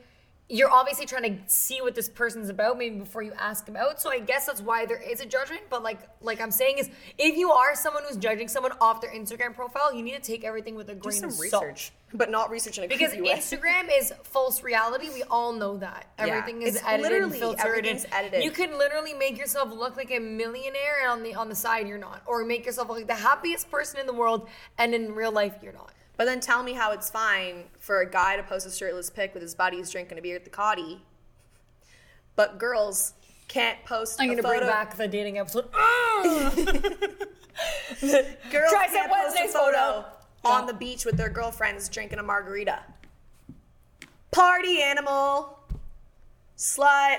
you're 0.49 0.71
obviously 0.71 1.05
trying 1.05 1.23
to 1.23 1.41
see 1.47 1.81
what 1.81 1.93
this 1.93 2.07
person's 2.07 2.49
about 2.49 2.77
maybe 2.77 2.97
before 2.99 3.21
you 3.21 3.33
ask 3.37 3.65
them 3.65 3.75
out. 3.75 3.99
So 4.01 4.09
I 4.09 4.19
guess 4.19 4.45
that's 4.45 4.61
why 4.61 4.85
there 4.85 5.01
is 5.01 5.19
a 5.19 5.25
judgment. 5.25 5.63
But 5.69 5.83
like 5.83 5.99
like 6.21 6.39
I'm 6.39 6.51
saying 6.51 6.77
is 6.77 6.89
if 7.17 7.35
you 7.35 7.51
are 7.51 7.75
someone 7.75 8.03
who's 8.07 8.17
judging 8.17 8.47
someone 8.47 8.71
off 8.79 9.01
their 9.01 9.11
Instagram 9.13 9.53
profile, 9.53 9.93
you 9.93 10.03
need 10.03 10.15
to 10.15 10.21
take 10.21 10.45
everything 10.45 10.75
with 10.75 10.89
a 10.89 10.93
do 10.93 10.99
grain 11.01 11.23
of 11.25 11.33
salt. 11.33 11.65
research 11.65 11.91
but 12.13 12.31
not 12.31 12.49
research 12.49 12.77
in 12.77 12.85
a 12.85 12.87
Because. 12.87 13.13
Instagram 13.13 13.89
is 13.93 14.13
false 14.23 14.63
reality. 14.63 15.09
We 15.13 15.23
all 15.23 15.51
know 15.51 15.77
that. 15.77 16.07
Everything 16.17 16.61
is 16.61 16.75
It's 16.77 16.85
edited 16.87 17.23
and 17.23 17.35
filtered. 17.35 17.65
everything's 17.65 18.05
and 18.05 18.13
edited. 18.13 18.43
You 18.43 18.51
can 18.51 18.77
literally 18.77 19.13
make 19.13 19.37
yourself 19.37 19.69
look 19.71 19.97
like 19.97 20.11
a 20.11 20.19
millionaire 20.19 21.01
and 21.01 21.11
on 21.11 21.23
the 21.23 21.35
on 21.35 21.49
the 21.49 21.55
side 21.55 21.87
you're 21.87 21.97
not. 21.97 22.21
Or 22.25 22.45
make 22.45 22.65
yourself 22.65 22.87
look 22.87 22.97
like 22.99 23.07
the 23.07 23.15
happiest 23.15 23.69
person 23.69 23.99
in 23.99 24.07
the 24.07 24.13
world 24.13 24.47
and 24.77 24.95
in 24.95 25.13
real 25.13 25.31
life 25.31 25.55
you're 25.61 25.73
not. 25.73 25.91
But 26.17 26.25
then 26.25 26.39
tell 26.39 26.63
me 26.63 26.73
how 26.73 26.91
it's 26.91 27.09
fine 27.09 27.65
for 27.79 28.01
a 28.01 28.09
guy 28.09 28.35
to 28.37 28.43
post 28.43 28.65
a 28.65 28.71
shirtless 28.71 29.09
pic 29.09 29.33
with 29.33 29.43
his 29.43 29.53
buddies 29.55 29.89
drinking 29.91 30.17
a 30.17 30.21
beer 30.21 30.35
at 30.35 30.43
the 30.43 30.49
Cotty, 30.49 30.99
but 32.35 32.57
girls 32.57 33.13
can't 33.47 33.83
post 33.85 34.19
I'm 34.19 34.27
gonna 34.29 34.41
photo. 34.41 34.57
bring 34.59 34.69
back 34.69 34.97
the 34.97 35.07
dating 35.07 35.37
episode. 35.37 35.71
Girls 38.01 38.73
Tricep 38.73 38.91
can't 38.91 38.91
post 38.91 38.95
a 38.95 39.09
Wednesday 39.11 39.47
photo 39.47 40.03
photo. 40.03 40.05
on 40.43 40.65
the 40.67 40.73
beach 40.73 41.05
with 41.05 41.17
their 41.17 41.29
girlfriends 41.29 41.87
drinking 41.89 42.19
a 42.19 42.23
margarita. 42.23 42.81
Party 44.31 44.81
animal, 44.81 45.57
slut. 46.57 47.17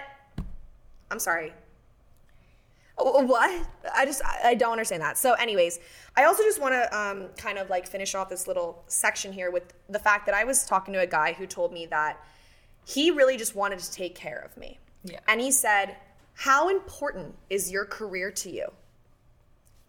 I'm 1.10 1.18
sorry. 1.18 1.52
What? 2.98 3.66
I 3.94 4.04
just 4.04 4.22
I 4.24 4.50
I 4.50 4.54
don't 4.54 4.72
understand 4.72 5.02
that. 5.02 5.16
So, 5.18 5.34
anyways, 5.34 5.78
I 6.16 6.24
also 6.24 6.42
just 6.42 6.60
want 6.60 6.74
to 6.74 6.98
um, 6.98 7.28
kind 7.36 7.58
of 7.58 7.70
like 7.70 7.86
finish 7.86 8.14
off 8.14 8.28
this 8.28 8.46
little 8.46 8.82
section 8.86 9.32
here 9.32 9.50
with 9.50 9.72
the 9.88 9.98
fact 9.98 10.26
that 10.26 10.34
I 10.34 10.44
was 10.44 10.64
talking 10.66 10.94
to 10.94 11.00
a 11.00 11.06
guy 11.06 11.32
who 11.32 11.46
told 11.46 11.72
me 11.72 11.86
that 11.86 12.18
he 12.84 13.10
really 13.10 13.36
just 13.36 13.54
wanted 13.54 13.78
to 13.78 13.92
take 13.92 14.14
care 14.14 14.38
of 14.38 14.56
me. 14.56 14.78
Yeah. 15.04 15.20
And 15.28 15.40
he 15.40 15.50
said, 15.50 15.96
"How 16.34 16.68
important 16.68 17.34
is 17.50 17.70
your 17.70 17.84
career 17.84 18.30
to 18.32 18.50
you?" 18.50 18.72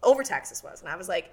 Over 0.02 0.22
Texas 0.22 0.62
was, 0.62 0.80
and 0.80 0.88
I 0.88 0.96
was 0.96 1.08
like, 1.08 1.26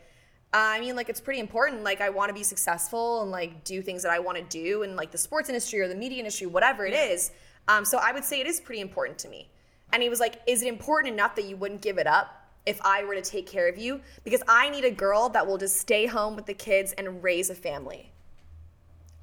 uh, 0.53 0.57
I 0.57 0.79
mean, 0.79 0.95
like 0.95 1.09
it's 1.09 1.21
pretty 1.21 1.39
important. 1.39 1.83
Like 1.83 2.01
I 2.01 2.09
want 2.09 2.29
to 2.29 2.33
be 2.33 2.43
successful 2.43 3.21
and 3.21 3.31
like 3.31 3.63
do 3.63 3.81
things 3.81 4.01
that 4.03 4.11
I 4.11 4.19
want 4.19 4.37
to 4.37 4.43
do 4.43 4.83
in 4.83 4.95
like 4.95 5.11
the 5.11 5.17
sports 5.17 5.49
industry 5.49 5.79
or 5.81 5.87
the 5.87 5.95
media 5.95 6.19
industry, 6.19 6.47
whatever 6.47 6.85
it 6.85 6.93
is. 6.93 7.31
Um, 7.67 7.83
so 7.83 7.97
I 7.97 8.13
would 8.13 8.23
say 8.23 8.39
it 8.39 8.47
is 8.47 8.61
pretty 8.61 8.81
important 8.81 9.19
to 9.19 9.29
me. 9.29 9.49
And 9.93 10.03
he 10.03 10.09
was 10.09 10.19
like, 10.19 10.41
Is 10.47 10.61
it 10.61 10.67
important 10.67 11.13
enough 11.13 11.35
that 11.35 11.45
you 11.45 11.55
wouldn't 11.57 11.81
give 11.81 11.97
it 11.97 12.07
up 12.07 12.49
if 12.65 12.79
I 12.83 13.03
were 13.03 13.15
to 13.15 13.21
take 13.21 13.47
care 13.47 13.67
of 13.67 13.77
you? 13.77 14.01
Because 14.23 14.43
I 14.47 14.69
need 14.69 14.85
a 14.85 14.91
girl 14.91 15.29
that 15.29 15.45
will 15.47 15.57
just 15.57 15.77
stay 15.77 16.05
home 16.05 16.35
with 16.35 16.45
the 16.45 16.53
kids 16.53 16.93
and 16.93 17.23
raise 17.23 17.49
a 17.49 17.55
family. 17.55 18.11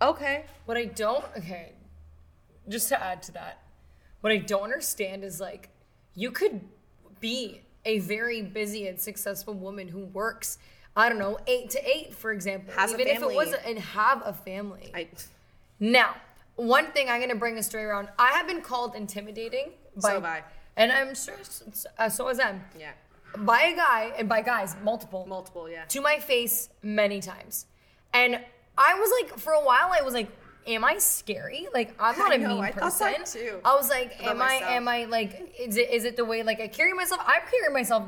Okay. 0.00 0.44
What 0.64 0.76
I 0.76 0.86
don't 0.86 1.24
okay, 1.38 1.72
just 2.68 2.88
to 2.88 3.02
add 3.02 3.22
to 3.24 3.32
that, 3.32 3.62
what 4.20 4.32
I 4.32 4.38
don't 4.38 4.62
understand 4.64 5.24
is 5.24 5.40
like 5.40 5.68
you 6.14 6.30
could 6.30 6.60
be 7.20 7.60
a 7.84 7.98
very 7.98 8.42
busy 8.42 8.88
and 8.88 8.98
successful 9.00 9.54
woman 9.54 9.88
who 9.88 10.06
works, 10.06 10.58
I 10.96 11.08
don't 11.08 11.18
know, 11.18 11.38
eight 11.46 11.70
to 11.70 11.88
eight, 11.88 12.14
for 12.14 12.32
example, 12.32 12.72
Has 12.74 12.92
a 12.92 12.94
even 12.94 13.08
if 13.08 13.16
it 13.16 13.20
family. 13.20 13.36
was 13.36 13.52
and 13.52 13.78
have 13.78 14.22
a 14.24 14.32
family. 14.32 14.90
I 14.94 15.08
Now, 15.78 16.14
one 16.56 16.86
thing 16.92 17.08
I'm 17.10 17.20
gonna 17.20 17.34
bring 17.34 17.58
a 17.58 17.62
story 17.62 17.84
around. 17.84 18.08
I 18.18 18.28
have 18.28 18.46
been 18.46 18.62
called 18.62 18.94
intimidating 18.94 19.72
by, 19.96 20.08
So 20.10 20.24
I. 20.24 20.42
and 20.76 20.92
I'm 20.92 21.14
sure 21.14 21.34
uh, 21.98 22.08
so 22.08 22.28
is 22.28 22.38
them 22.38 22.62
yeah. 22.78 22.92
by 23.38 23.62
a 23.62 23.76
guy 23.76 24.12
and 24.18 24.28
by 24.28 24.42
guys 24.42 24.76
multiple 24.82 25.26
Multiple, 25.28 25.68
yeah. 25.68 25.84
to 25.86 26.00
my 26.00 26.18
face 26.18 26.68
many 26.82 27.20
times. 27.20 27.66
And 28.12 28.40
I 28.76 28.94
was 28.94 29.10
like, 29.20 29.38
for 29.38 29.52
a 29.52 29.64
while, 29.64 29.90
I 29.92 30.02
was 30.02 30.14
like, 30.14 30.28
am 30.66 30.84
I 30.84 30.98
scary? 30.98 31.68
Like, 31.72 31.94
I'm 31.98 32.16
not 32.18 32.32
I 32.32 32.36
a 32.36 32.38
know, 32.38 32.54
mean 32.56 32.64
I 32.64 32.70
person. 32.72 33.14
too. 33.24 33.60
I 33.64 33.74
was 33.74 33.88
like, 33.88 34.14
About 34.20 34.36
am 34.36 34.42
I, 34.42 34.54
am 34.54 34.88
I 34.88 35.04
like, 35.04 35.54
is 35.58 35.76
it, 35.76 35.90
is 35.90 36.04
it 36.04 36.16
the 36.16 36.24
way 36.24 36.42
like 36.42 36.60
I 36.60 36.68
carry 36.68 36.92
myself? 36.92 37.20
I 37.24 37.40
carry 37.50 37.72
myself 37.72 38.04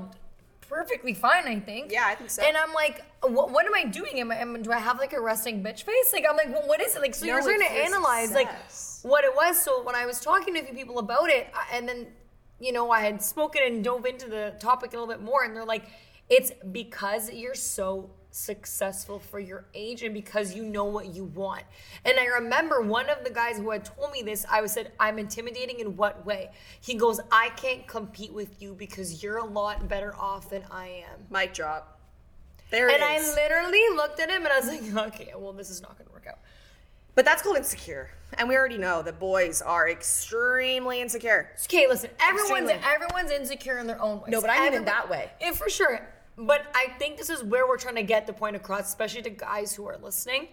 perfectly 0.68 1.14
fine, 1.14 1.46
I 1.46 1.60
think. 1.60 1.92
Yeah, 1.92 2.04
I 2.06 2.14
think 2.14 2.30
so. 2.30 2.42
And 2.42 2.56
I'm 2.56 2.72
like, 2.72 3.04
what, 3.22 3.50
what 3.50 3.66
am 3.66 3.74
I 3.74 3.84
doing? 3.84 4.20
Am 4.20 4.30
I, 4.32 4.36
am, 4.36 4.62
do 4.62 4.72
I 4.72 4.78
have 4.78 4.98
like 4.98 5.12
a 5.12 5.20
resting 5.20 5.62
bitch 5.62 5.82
face? 5.82 6.12
Like, 6.12 6.24
I'm 6.28 6.36
like, 6.36 6.48
well, 6.52 6.66
what 6.66 6.80
is 6.80 6.96
it? 6.96 7.02
Like, 7.02 7.14
so 7.14 7.26
No, 7.26 7.34
you're 7.34 7.42
trying 7.42 7.60
to 7.60 7.72
analyze 7.72 8.32
like 8.32 8.50
success. 8.50 8.85
What 9.06 9.24
it 9.24 9.34
was. 9.34 9.60
So 9.60 9.82
when 9.82 9.94
I 9.94 10.04
was 10.04 10.20
talking 10.20 10.54
to 10.54 10.60
a 10.60 10.64
few 10.64 10.74
people 10.74 10.98
about 10.98 11.30
it, 11.30 11.48
and 11.72 11.88
then, 11.88 12.08
you 12.58 12.72
know, 12.72 12.90
I 12.90 13.00
had 13.00 13.22
spoken 13.22 13.62
and 13.64 13.84
dove 13.84 14.04
into 14.04 14.28
the 14.28 14.54
topic 14.58 14.92
a 14.92 14.98
little 14.98 15.06
bit 15.06 15.22
more, 15.22 15.44
and 15.44 15.54
they're 15.54 15.64
like, 15.64 15.84
it's 16.28 16.50
because 16.72 17.32
you're 17.32 17.54
so 17.54 18.10
successful 18.32 19.18
for 19.18 19.38
your 19.38 19.64
age 19.74 20.02
and 20.02 20.12
because 20.12 20.54
you 20.54 20.64
know 20.64 20.84
what 20.84 21.14
you 21.14 21.24
want. 21.24 21.62
And 22.04 22.18
I 22.18 22.26
remember 22.26 22.82
one 22.82 23.08
of 23.08 23.24
the 23.24 23.30
guys 23.30 23.56
who 23.58 23.70
had 23.70 23.84
told 23.84 24.10
me 24.10 24.22
this, 24.22 24.44
I 24.50 24.60
was 24.60 24.72
said, 24.72 24.92
I'm 24.98 25.18
intimidating 25.18 25.80
in 25.80 25.96
what 25.96 26.26
way? 26.26 26.50
He 26.80 26.94
goes, 26.94 27.20
I 27.30 27.50
can't 27.50 27.86
compete 27.86 28.32
with 28.32 28.60
you 28.60 28.74
because 28.74 29.22
you're 29.22 29.38
a 29.38 29.44
lot 29.44 29.88
better 29.88 30.14
off 30.16 30.50
than 30.50 30.64
I 30.70 31.04
am. 31.10 31.26
Mic 31.30 31.54
drop. 31.54 32.00
There 32.70 32.90
And 32.90 33.02
I 33.02 33.18
literally 33.20 33.82
looked 33.94 34.18
at 34.18 34.28
him 34.28 34.44
and 34.44 34.48
I 34.48 34.58
was 34.58 34.68
like, 34.68 35.14
okay, 35.14 35.32
well, 35.36 35.52
this 35.52 35.70
is 35.70 35.80
not 35.80 35.96
going 35.96 36.06
to 36.06 36.12
work 36.12 36.26
out. 36.28 36.38
But 37.16 37.24
that's 37.24 37.42
called 37.42 37.56
insecure. 37.56 38.10
And 38.38 38.48
we 38.48 38.56
already 38.56 38.78
know 38.78 39.02
that 39.02 39.18
boys 39.18 39.62
are 39.62 39.88
extremely 39.88 41.00
insecure. 41.00 41.50
Okay, 41.64 41.86
listen, 41.88 42.10
everyone's 42.20 42.70
Extremely. 42.70 42.94
everyone's 42.94 43.30
insecure 43.32 43.78
in 43.78 43.86
their 43.88 44.00
own 44.00 44.18
way. 44.20 44.28
No, 44.28 44.40
but 44.40 44.50
I 44.50 44.60
mean 44.64 44.74
in 44.74 44.84
that 44.84 45.08
way. 45.10 45.30
Yeah, 45.40 45.52
for 45.52 45.68
sure. 45.68 46.00
But 46.38 46.62
I 46.74 46.88
think 46.98 47.16
this 47.16 47.30
is 47.30 47.42
where 47.42 47.66
we're 47.66 47.78
trying 47.78 47.94
to 47.96 48.02
get 48.02 48.26
the 48.26 48.32
point 48.32 48.56
across, 48.56 48.88
especially 48.88 49.22
to 49.22 49.30
guys 49.30 49.74
who 49.74 49.86
are 49.86 49.96
listening. 49.96 50.48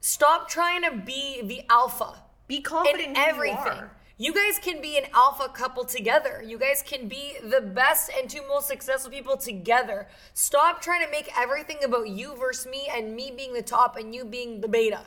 Stop 0.00 0.48
trying 0.48 0.82
to 0.82 0.96
be 0.96 1.40
the 1.42 1.62
alpha 1.70 2.14
Be 2.46 2.60
confident 2.60 3.02
in 3.02 3.08
in 3.10 3.14
who 3.16 3.22
you 3.22 3.28
everything. 3.30 3.56
are. 3.58 3.90
You 4.18 4.32
guys 4.32 4.58
can 4.62 4.80
be 4.80 4.96
an 4.96 5.04
alpha 5.14 5.48
couple 5.48 5.84
together. 5.84 6.42
You 6.46 6.58
guys 6.58 6.82
can 6.86 7.06
be 7.06 7.36
the 7.42 7.60
best 7.60 8.10
and 8.18 8.30
two 8.30 8.40
most 8.48 8.66
successful 8.66 9.10
people 9.10 9.36
together. 9.36 10.08
Stop 10.32 10.80
trying 10.80 11.04
to 11.04 11.10
make 11.10 11.30
everything 11.38 11.78
about 11.84 12.08
you 12.08 12.34
versus 12.36 12.66
me 12.66 12.88
and 12.94 13.14
me 13.14 13.30
being 13.36 13.52
the 13.52 13.62
top 13.62 13.96
and 13.96 14.14
you 14.14 14.24
being 14.24 14.60
the 14.62 14.68
beta. 14.68 15.00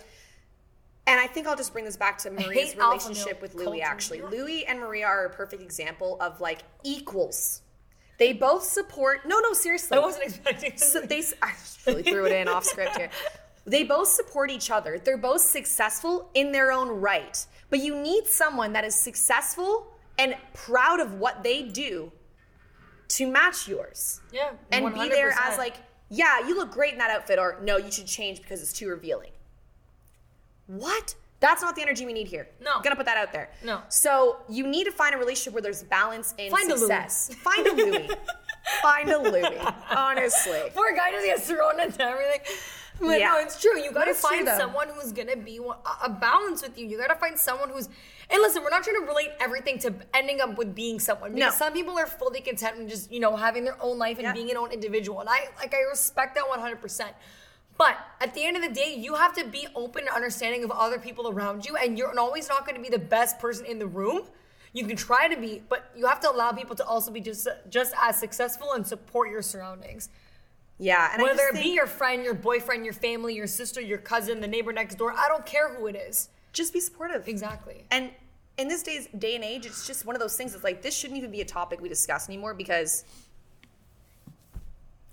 And 1.09 1.19
I 1.19 1.25
think 1.25 1.47
I'll 1.47 1.55
just 1.55 1.73
bring 1.73 1.85
this 1.85 1.97
back 1.97 2.19
to 2.19 2.29
Maria's 2.29 2.75
relationship 2.75 3.41
with 3.41 3.55
Louis, 3.55 3.79
culture. 3.79 3.83
actually. 3.83 4.21
Louis 4.21 4.63
and 4.67 4.79
Maria 4.79 5.07
are 5.07 5.25
a 5.25 5.29
perfect 5.31 5.63
example 5.63 6.17
of 6.21 6.39
like 6.39 6.59
equals. 6.83 7.63
They 8.19 8.31
both 8.31 8.63
support. 8.63 9.21
No, 9.25 9.39
no, 9.39 9.53
seriously. 9.53 9.97
I 9.97 10.01
wasn't 10.01 10.25
expecting 10.25 10.71
this. 10.71 10.93
So 10.93 11.01
they, 11.01 11.23
I 11.41 11.51
just 11.51 11.85
really 11.87 12.03
threw 12.03 12.27
it 12.27 12.31
in 12.33 12.47
off 12.47 12.63
script 12.63 12.95
here. 12.97 13.09
They 13.65 13.83
both 13.83 14.07
support 14.07 14.51
each 14.51 14.69
other. 14.69 14.99
They're 14.99 15.17
both 15.17 15.41
successful 15.41 16.29
in 16.35 16.51
their 16.51 16.71
own 16.71 16.89
right. 16.89 17.43
But 17.71 17.79
you 17.79 17.99
need 17.99 18.27
someone 18.27 18.73
that 18.73 18.83
is 18.83 18.93
successful 18.93 19.87
and 20.19 20.35
proud 20.53 20.99
of 20.99 21.15
what 21.15 21.41
they 21.43 21.63
do 21.63 22.11
to 23.09 23.27
match 23.27 23.67
yours. 23.67 24.21
yeah. 24.31 24.51
And 24.71 24.93
be 24.93 25.09
there 25.09 25.33
as 25.41 25.57
like, 25.57 25.75
yeah, 26.09 26.47
you 26.47 26.55
look 26.55 26.71
great 26.71 26.93
in 26.93 26.99
that 26.99 27.09
outfit, 27.09 27.39
or 27.39 27.57
no, 27.63 27.77
you 27.77 27.91
should 27.91 28.05
change 28.05 28.41
because 28.41 28.61
it's 28.61 28.73
too 28.73 28.89
revealing. 28.89 29.31
What? 30.69 31.15
That's 31.39 31.61
not 31.61 31.75
the 31.75 31.81
energy 31.81 32.05
we 32.05 32.13
need 32.13 32.27
here. 32.27 32.47
No. 32.61 32.73
I'm 32.75 32.81
Gonna 32.83 32.95
put 32.95 33.05
that 33.05 33.17
out 33.17 33.31
there. 33.31 33.49
No. 33.63 33.81
So 33.89 34.37
you 34.49 34.67
need 34.67 34.83
to 34.83 34.91
find 34.91 35.15
a 35.15 35.17
relationship 35.17 35.53
where 35.53 35.61
there's 35.63 35.83
balance 35.83 36.33
in 36.37 36.51
Find 36.51 36.69
a 36.71 36.77
success. 36.77 37.33
Find 37.43 37.65
a 37.65 37.73
Louis. 37.73 38.09
find 38.81 39.09
a 39.09 39.17
Louis. 39.17 39.57
Honestly. 39.89 40.61
Poor 40.75 40.93
guy 40.95 41.11
just 41.11 41.25
gets 41.25 41.47
thrown 41.47 41.79
into 41.79 42.03
everything. 42.03 42.41
But 42.99 43.19
Yeah. 43.21 43.29
no, 43.31 43.39
it's 43.39 43.59
true. 43.59 43.79
You 43.79 43.91
gotta 43.93 44.11
it's 44.11 44.21
true, 44.21 44.43
find 44.45 44.47
someone 44.59 44.89
who's 44.89 45.13
gonna 45.13 45.37
be 45.37 45.57
a 45.57 46.05
a 46.05 46.09
balance 46.09 46.61
with 46.61 46.77
you. 46.77 46.85
You 46.85 46.97
gotta 46.97 47.15
find 47.15 47.39
someone 47.39 47.69
who's. 47.69 47.87
And 48.29 48.41
listen, 48.41 48.61
we're 48.61 48.69
not 48.69 48.83
trying 48.83 48.97
to 49.01 49.07
relate 49.07 49.29
everything 49.39 49.79
to 49.79 49.93
ending 50.13 50.41
up 50.41 50.57
with 50.57 50.75
being 50.75 50.99
someone 50.99 51.33
because 51.33 51.53
No. 51.53 51.57
some 51.57 51.73
people 51.73 51.97
are 51.97 52.05
fully 52.05 52.41
content 52.41 52.77
with 52.77 52.89
just 52.89 53.11
you 53.11 53.21
know 53.21 53.35
having 53.37 53.63
their 53.63 53.81
own 53.81 53.97
life 53.97 54.17
and 54.17 54.25
Yeah. 54.25 54.33
being 54.33 54.51
an 54.51 54.57
own 54.57 54.71
individual. 54.73 55.21
And 55.21 55.29
I 55.29 55.47
like 55.57 55.73
I 55.73 55.79
respect 55.89 56.35
that 56.35 56.47
one 56.49 56.59
hundred 56.59 56.81
percent. 56.81 57.13
But 57.79 57.97
at 58.19 58.33
the 58.33 58.43
end 58.45 58.57
of 58.57 58.61
the 58.61 58.69
day, 58.69 58.93
you 58.93 59.15
have 59.15 59.33
to 59.35 59.45
be 59.45 59.65
open 59.73 60.01
and 60.01 60.09
understanding 60.09 60.65
of 60.65 60.71
other 60.71 60.99
people 60.99 61.29
around 61.29 61.65
you, 61.65 61.77
and 61.77 61.97
you're 61.97 62.19
always 62.19 62.49
not 62.49 62.65
going 62.65 62.75
to 62.75 62.81
be 62.81 62.89
the 62.89 62.99
best 62.99 63.39
person 63.39 63.65
in 63.65 63.79
the 63.79 63.87
room. 63.87 64.23
You 64.73 64.85
can 64.85 64.97
try 64.97 65.29
to 65.33 65.39
be, 65.39 65.63
but 65.69 65.89
you 65.95 66.05
have 66.05 66.19
to 66.19 66.29
allow 66.29 66.51
people 66.51 66.75
to 66.75 66.85
also 66.85 67.09
be 67.09 67.21
just 67.21 67.47
just 67.69 67.93
as 67.99 68.19
successful 68.19 68.73
and 68.73 68.85
support 68.85 69.31
your 69.31 69.41
surroundings. 69.41 70.09
Yeah, 70.77 71.09
and 71.13 71.23
Whether 71.23 71.43
it 71.51 71.55
be 71.55 71.69
your 71.69 71.87
friend, 71.87 72.23
your 72.23 72.33
boyfriend, 72.33 72.83
your 72.83 72.93
family, 72.93 73.33
your 73.33 73.47
sister, 73.47 73.81
your 73.81 73.97
cousin, 73.97 74.41
the 74.41 74.47
neighbor 74.47 74.71
next 74.73 74.95
door, 74.95 75.13
I 75.17 75.27
don't 75.29 75.45
care 75.45 75.73
who 75.73 75.87
it 75.87 75.95
is. 75.95 76.29
just 76.53 76.73
be 76.73 76.79
supportive. 76.81 77.27
Exactly. 77.27 77.85
And 77.91 78.11
in 78.57 78.67
this 78.67 78.83
day's 78.83 79.07
day 79.17 79.35
and 79.35 79.43
age, 79.43 79.65
it's 79.65 79.87
just 79.87 80.05
one 80.05 80.15
of 80.15 80.21
those 80.21 80.35
things. 80.37 80.53
It's 80.53 80.63
like 80.65 80.81
this 80.81 80.95
shouldn't 80.95 81.17
even 81.17 81.31
be 81.31 81.41
a 81.41 81.45
topic 81.45 81.79
we 81.81 81.89
discuss 81.89 82.27
anymore 82.29 82.53
because 82.53 83.05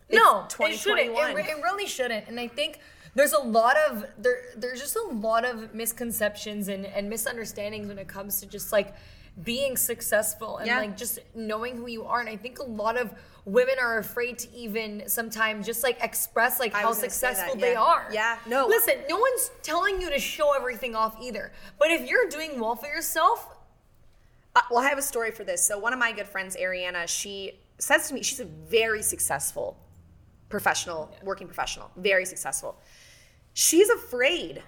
it's 0.08 0.16
no, 0.18 0.46
it 0.66 0.78
shouldn't. 0.78 1.10
It, 1.16 1.38
it 1.46 1.62
really 1.62 1.86
shouldn't. 1.86 2.28
And 2.28 2.38
I 2.38 2.48
think 2.48 2.80
there's 3.14 3.32
a 3.32 3.40
lot 3.40 3.76
of 3.88 4.04
there. 4.18 4.38
There's 4.56 4.80
just 4.80 4.96
a 4.96 5.02
lot 5.02 5.44
of 5.44 5.74
misconceptions 5.74 6.68
and, 6.68 6.86
and 6.86 7.08
misunderstandings 7.10 7.88
when 7.88 7.98
it 7.98 8.06
comes 8.08 8.40
to 8.40 8.46
just 8.46 8.72
like 8.72 8.94
being 9.42 9.76
successful 9.76 10.58
and 10.58 10.66
Yeah. 10.66 10.78
like 10.78 10.96
just 10.96 11.18
knowing 11.34 11.76
who 11.76 11.86
you 11.88 12.04
are. 12.04 12.20
And 12.20 12.28
I 12.28 12.36
think 12.36 12.58
a 12.58 12.62
lot 12.64 12.96
of 12.96 13.12
women 13.44 13.74
are 13.80 13.98
afraid 13.98 14.38
to 14.38 14.52
even 14.54 15.04
sometimes 15.08 15.66
just 15.66 15.82
like 15.82 15.98
express 16.02 16.58
like 16.58 16.74
I 16.74 16.80
how 16.80 16.88
was 16.88 16.96
gonna 16.98 17.08
that, 17.08 17.12
successful 17.12 17.60
they 17.60 17.74
are. 17.74 18.08
Yeah, 18.12 18.38
no. 18.46 18.66
Listen, 18.66 18.94
no 19.10 19.18
one's 19.18 19.50
telling 19.62 20.00
you 20.00 20.08
to 20.10 20.18
show 20.18 20.54
everything 20.54 20.94
off 20.94 21.16
either. 21.20 21.52
But 21.78 21.90
if 21.90 22.08
you're 22.08 22.28
doing 22.28 22.58
well 22.60 22.76
for 22.76 22.86
yourself, 22.86 23.48
Uh, 24.54 24.62
well, 24.70 24.82
I 24.82 24.88
have 24.88 24.96
a 24.98 25.02
story 25.02 25.30
for 25.32 25.44
this. 25.44 25.66
So 25.66 25.78
one 25.78 25.92
of 25.92 25.98
my 25.98 26.12
good 26.12 26.26
friends, 26.26 26.56
Ariana, 26.56 27.06
she 27.06 27.60
says 27.78 28.08
to 28.08 28.14
me, 28.14 28.22
she's 28.22 28.40
a 28.40 28.46
very 28.46 29.02
successful 29.02 29.76
professional, 30.48 31.10
working 31.22 31.46
professional, 31.46 31.90
very 31.96 32.24
successful. 32.24 32.78
She's 33.54 33.88
afraid 33.88 34.62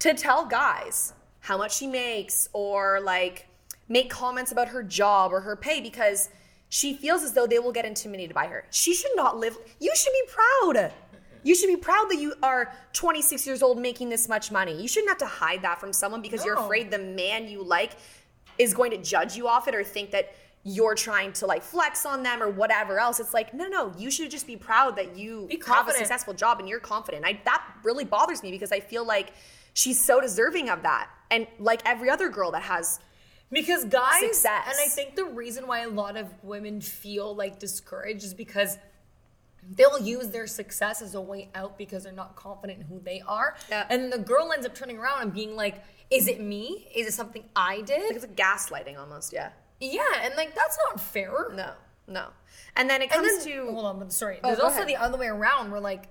to 0.00 0.14
tell 0.14 0.46
guys 0.46 1.12
how 1.40 1.56
much 1.56 1.76
she 1.76 1.86
makes 1.86 2.48
or 2.52 3.00
like 3.00 3.48
make 3.88 4.10
comments 4.10 4.52
about 4.52 4.68
her 4.68 4.82
job 4.82 5.32
or 5.32 5.40
her 5.40 5.56
pay 5.56 5.80
because 5.80 6.28
she 6.68 6.94
feels 6.94 7.22
as 7.22 7.32
though 7.32 7.46
they 7.46 7.58
will 7.58 7.72
get 7.72 7.84
intimidated 7.84 8.34
by 8.34 8.46
her. 8.46 8.64
She 8.70 8.94
should 8.94 9.12
not 9.14 9.38
live. 9.38 9.56
You 9.78 9.94
should 9.94 10.12
be 10.12 10.22
proud. 10.28 10.92
You 11.42 11.54
should 11.54 11.68
be 11.68 11.76
proud 11.76 12.06
that 12.10 12.18
you 12.18 12.34
are 12.42 12.72
26 12.92 13.46
years 13.46 13.62
old 13.62 13.78
making 13.78 14.08
this 14.08 14.28
much 14.28 14.50
money. 14.50 14.80
You 14.80 14.88
shouldn't 14.88 15.10
have 15.10 15.18
to 15.18 15.26
hide 15.26 15.62
that 15.62 15.78
from 15.78 15.92
someone 15.92 16.20
because 16.20 16.44
you're 16.44 16.58
afraid 16.58 16.90
the 16.90 16.98
man 16.98 17.46
you 17.46 17.62
like 17.62 17.92
is 18.58 18.74
going 18.74 18.90
to 18.90 18.96
judge 18.96 19.36
you 19.36 19.46
off 19.46 19.68
it 19.68 19.74
or 19.74 19.84
think 19.84 20.10
that 20.10 20.34
you're 20.68 20.96
trying 20.96 21.32
to 21.32 21.46
like 21.46 21.62
flex 21.62 22.04
on 22.04 22.24
them 22.24 22.42
or 22.42 22.50
whatever 22.50 22.98
else. 22.98 23.20
It's 23.20 23.32
like, 23.32 23.54
no, 23.54 23.68
no, 23.68 23.92
you 23.96 24.10
should 24.10 24.32
just 24.32 24.48
be 24.48 24.56
proud 24.56 24.96
that 24.96 25.16
you 25.16 25.48
have 25.64 25.86
a 25.86 25.92
successful 25.92 26.34
job 26.34 26.58
and 26.58 26.68
you're 26.68 26.80
confident. 26.80 27.24
I 27.24 27.40
that 27.44 27.62
really 27.84 28.04
bothers 28.04 28.42
me 28.42 28.50
because 28.50 28.72
I 28.72 28.80
feel 28.80 29.06
like 29.06 29.32
she's 29.74 30.04
so 30.04 30.20
deserving 30.20 30.68
of 30.68 30.82
that. 30.82 31.08
And 31.30 31.46
like 31.60 31.82
every 31.84 32.10
other 32.10 32.28
girl 32.28 32.50
that 32.50 32.62
has 32.62 32.98
Because 33.52 33.84
guys, 33.84 34.18
Success. 34.20 34.66
and 34.66 34.76
I 34.80 34.88
think 34.88 35.14
the 35.14 35.26
reason 35.26 35.68
why 35.68 35.82
a 35.82 35.88
lot 35.88 36.16
of 36.16 36.26
women 36.42 36.80
feel 36.80 37.32
like 37.32 37.60
discouraged 37.60 38.24
is 38.24 38.34
because 38.34 38.76
they'll 39.70 40.00
use 40.00 40.30
their 40.30 40.48
success 40.48 41.00
as 41.00 41.14
a 41.14 41.20
way 41.20 41.48
out 41.54 41.78
because 41.78 42.02
they're 42.02 42.12
not 42.12 42.34
confident 42.34 42.80
in 42.80 42.86
who 42.86 42.98
they 42.98 43.22
are. 43.24 43.54
Yeah. 43.70 43.86
And 43.88 44.12
the 44.12 44.18
girl 44.18 44.52
ends 44.52 44.66
up 44.66 44.74
turning 44.74 44.98
around 44.98 45.22
and 45.22 45.32
being 45.32 45.54
like, 45.54 45.84
is 46.10 46.26
it 46.26 46.40
me? 46.40 46.88
Is 46.92 47.06
it 47.06 47.12
something 47.12 47.44
I 47.54 47.82
did? 47.82 48.16
it's 48.16 48.24
a 48.24 48.28
gaslighting 48.28 48.98
almost, 48.98 49.32
yeah. 49.32 49.50
Yeah, 49.80 50.02
and 50.22 50.34
like 50.36 50.54
that's 50.54 50.78
not 50.88 51.00
fair. 51.00 51.50
No, 51.54 51.72
no. 52.06 52.26
And 52.76 52.88
then 52.90 53.02
it 53.02 53.10
comes 53.10 53.44
then, 53.44 53.66
to 53.66 53.72
hold 53.72 53.84
on, 53.86 53.98
but 53.98 54.12
sorry. 54.12 54.38
Oh, 54.44 54.48
There's 54.48 54.60
also 54.60 54.76
ahead. 54.76 54.88
the 54.88 54.96
other 54.96 55.16
way 55.18 55.26
around 55.28 55.70
where 55.70 55.80
like 55.80 56.08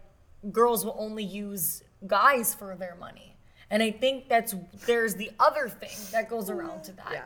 girls 0.52 0.84
will 0.86 0.96
only 0.98 1.24
use 1.24 1.84
guys 2.08 2.54
for 2.56 2.76
their 2.76 2.96
money. 3.00 3.36
And 3.70 3.82
I 3.82 3.92
think 3.92 4.30
that's 4.30 4.54
there's 4.86 5.16
the 5.16 5.32
other 5.40 5.68
thing 5.70 5.96
that 6.12 6.30
goes 6.30 6.50
around 6.50 6.84
to 6.86 6.92
that. 6.94 7.10
Yeah. 7.12 7.24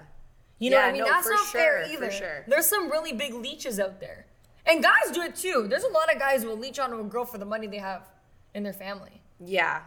You 0.59 0.69
know 0.71 0.77
Yeah, 0.77 0.83
what 0.83 0.89
I 0.89 0.93
mean? 0.93 1.01
no, 1.03 1.07
That's 1.09 1.29
not 1.29 1.45
fair 1.47 1.85
sure, 1.87 1.97
for 1.97 2.03
either. 2.05 2.11
sure. 2.11 2.45
There's 2.47 2.65
some 2.65 2.89
really 2.89 3.13
big 3.13 3.33
leeches 3.33 3.79
out 3.79 3.99
there. 3.99 4.25
And 4.65 4.83
guys 4.83 5.11
do 5.13 5.21
it 5.21 5.35
too. 5.35 5.67
There's 5.69 5.83
a 5.85 5.89
lot 5.89 6.13
of 6.13 6.19
guys 6.19 6.43
who 6.43 6.49
will 6.49 6.57
leech 6.57 6.79
onto 6.79 6.99
a 6.99 7.03
girl 7.03 7.23
for 7.25 7.37
the 7.37 7.45
money 7.45 7.67
they 7.67 7.77
have 7.77 8.07
in 8.53 8.63
their 8.63 8.73
family. 8.73 9.21
yeah. 9.39 9.81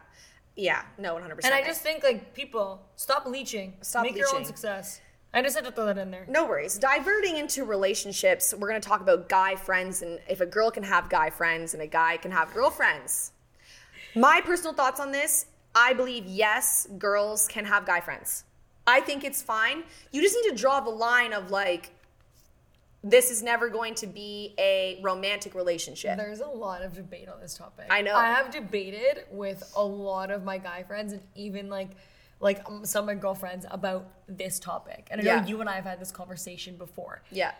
Yeah, 0.54 0.82
no, 0.98 1.14
100%. 1.14 1.40
And 1.44 1.54
I 1.54 1.62
just 1.64 1.80
think 1.80 2.04
like 2.04 2.34
people 2.34 2.82
stop 2.96 3.24
leeching. 3.24 3.72
Stop 3.80 4.02
Make 4.02 4.16
your 4.16 4.26
own 4.36 4.44
success. 4.44 5.00
I 5.34 5.40
just 5.40 5.56
had 5.56 5.64
to 5.64 5.72
throw 5.72 5.86
that 5.86 5.98
in 5.98 6.10
there. 6.10 6.26
No 6.28 6.46
worries. 6.46 6.78
Diverting 6.78 7.38
into 7.38 7.64
relationships, 7.64 8.52
we're 8.56 8.68
going 8.68 8.80
to 8.80 8.86
talk 8.86 9.00
about 9.00 9.28
guy 9.28 9.56
friends 9.56 10.02
and 10.02 10.20
if 10.28 10.40
a 10.40 10.46
girl 10.46 10.70
can 10.70 10.82
have 10.82 11.08
guy 11.08 11.30
friends 11.30 11.72
and 11.72 11.82
a 11.82 11.86
guy 11.86 12.18
can 12.18 12.30
have 12.30 12.52
girlfriends. 12.52 13.32
My 14.14 14.42
personal 14.42 14.74
thoughts 14.74 15.00
on 15.00 15.10
this 15.10 15.46
I 15.74 15.94
believe 15.94 16.26
yes, 16.26 16.86
girls 16.98 17.48
can 17.48 17.64
have 17.64 17.86
guy 17.86 18.00
friends. 18.00 18.44
I 18.86 19.00
think 19.00 19.24
it's 19.24 19.42
fine. 19.42 19.84
You 20.10 20.20
just 20.20 20.36
need 20.36 20.50
to 20.50 20.56
draw 20.56 20.80
the 20.80 20.90
line 20.90 21.32
of 21.32 21.50
like, 21.50 21.92
this 23.04 23.30
is 23.30 23.42
never 23.42 23.68
going 23.68 23.94
to 23.96 24.06
be 24.06 24.54
a 24.58 25.00
romantic 25.02 25.54
relationship. 25.54 26.16
There's 26.16 26.40
a 26.40 26.46
lot 26.46 26.82
of 26.82 26.92
debate 26.92 27.28
on 27.28 27.40
this 27.40 27.54
topic. 27.54 27.86
I 27.90 28.02
know. 28.02 28.14
I 28.14 28.26
have 28.26 28.50
debated 28.50 29.24
with 29.30 29.72
a 29.76 29.84
lot 29.84 30.30
of 30.30 30.44
my 30.44 30.58
guy 30.58 30.82
friends 30.82 31.12
and 31.12 31.22
even 31.34 31.68
like 31.68 31.90
like 32.42 32.60
um, 32.68 32.84
some 32.84 33.04
of 33.04 33.06
my 33.06 33.14
girlfriends 33.14 33.64
about 33.70 34.08
this 34.26 34.58
topic. 34.58 35.08
And 35.10 35.20
I 35.20 35.24
know 35.24 35.34
Yeah. 35.36 35.46
you 35.46 35.60
and 35.60 35.70
I 35.70 35.74
have 35.76 35.84
had 35.84 36.00
this 36.00 36.10
conversation 36.10 36.76
before. 36.76 37.22
Yeah. 37.30 37.52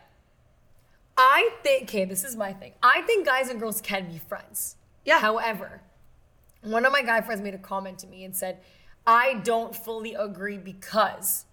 I 1.17 1.51
think 1.63 1.85
okay, 1.85 2.05
this 2.05 2.25
is 2.25 2.37
my 2.37 2.53
thing. 2.53 2.73
I 2.83 3.03
think 3.03 3.25
guys 3.25 3.49
and 3.49 3.61
girls 3.61 3.81
can 3.81 4.09
be 4.11 4.19
friends. 4.19 4.77
Yeah. 5.05 5.21
However, 5.21 5.83
one 6.63 6.85
of 6.85 6.93
my 6.93 7.03
guy 7.03 7.21
friends 7.21 7.41
made 7.41 7.55
a 7.55 7.59
comment 7.59 7.99
to 8.01 8.07
me 8.07 8.25
and 8.25 8.35
said, 8.37 8.59
"I 9.07 9.35
don't 9.45 9.75
fully 9.77 10.15
agree 10.15 10.59
because 10.59 11.45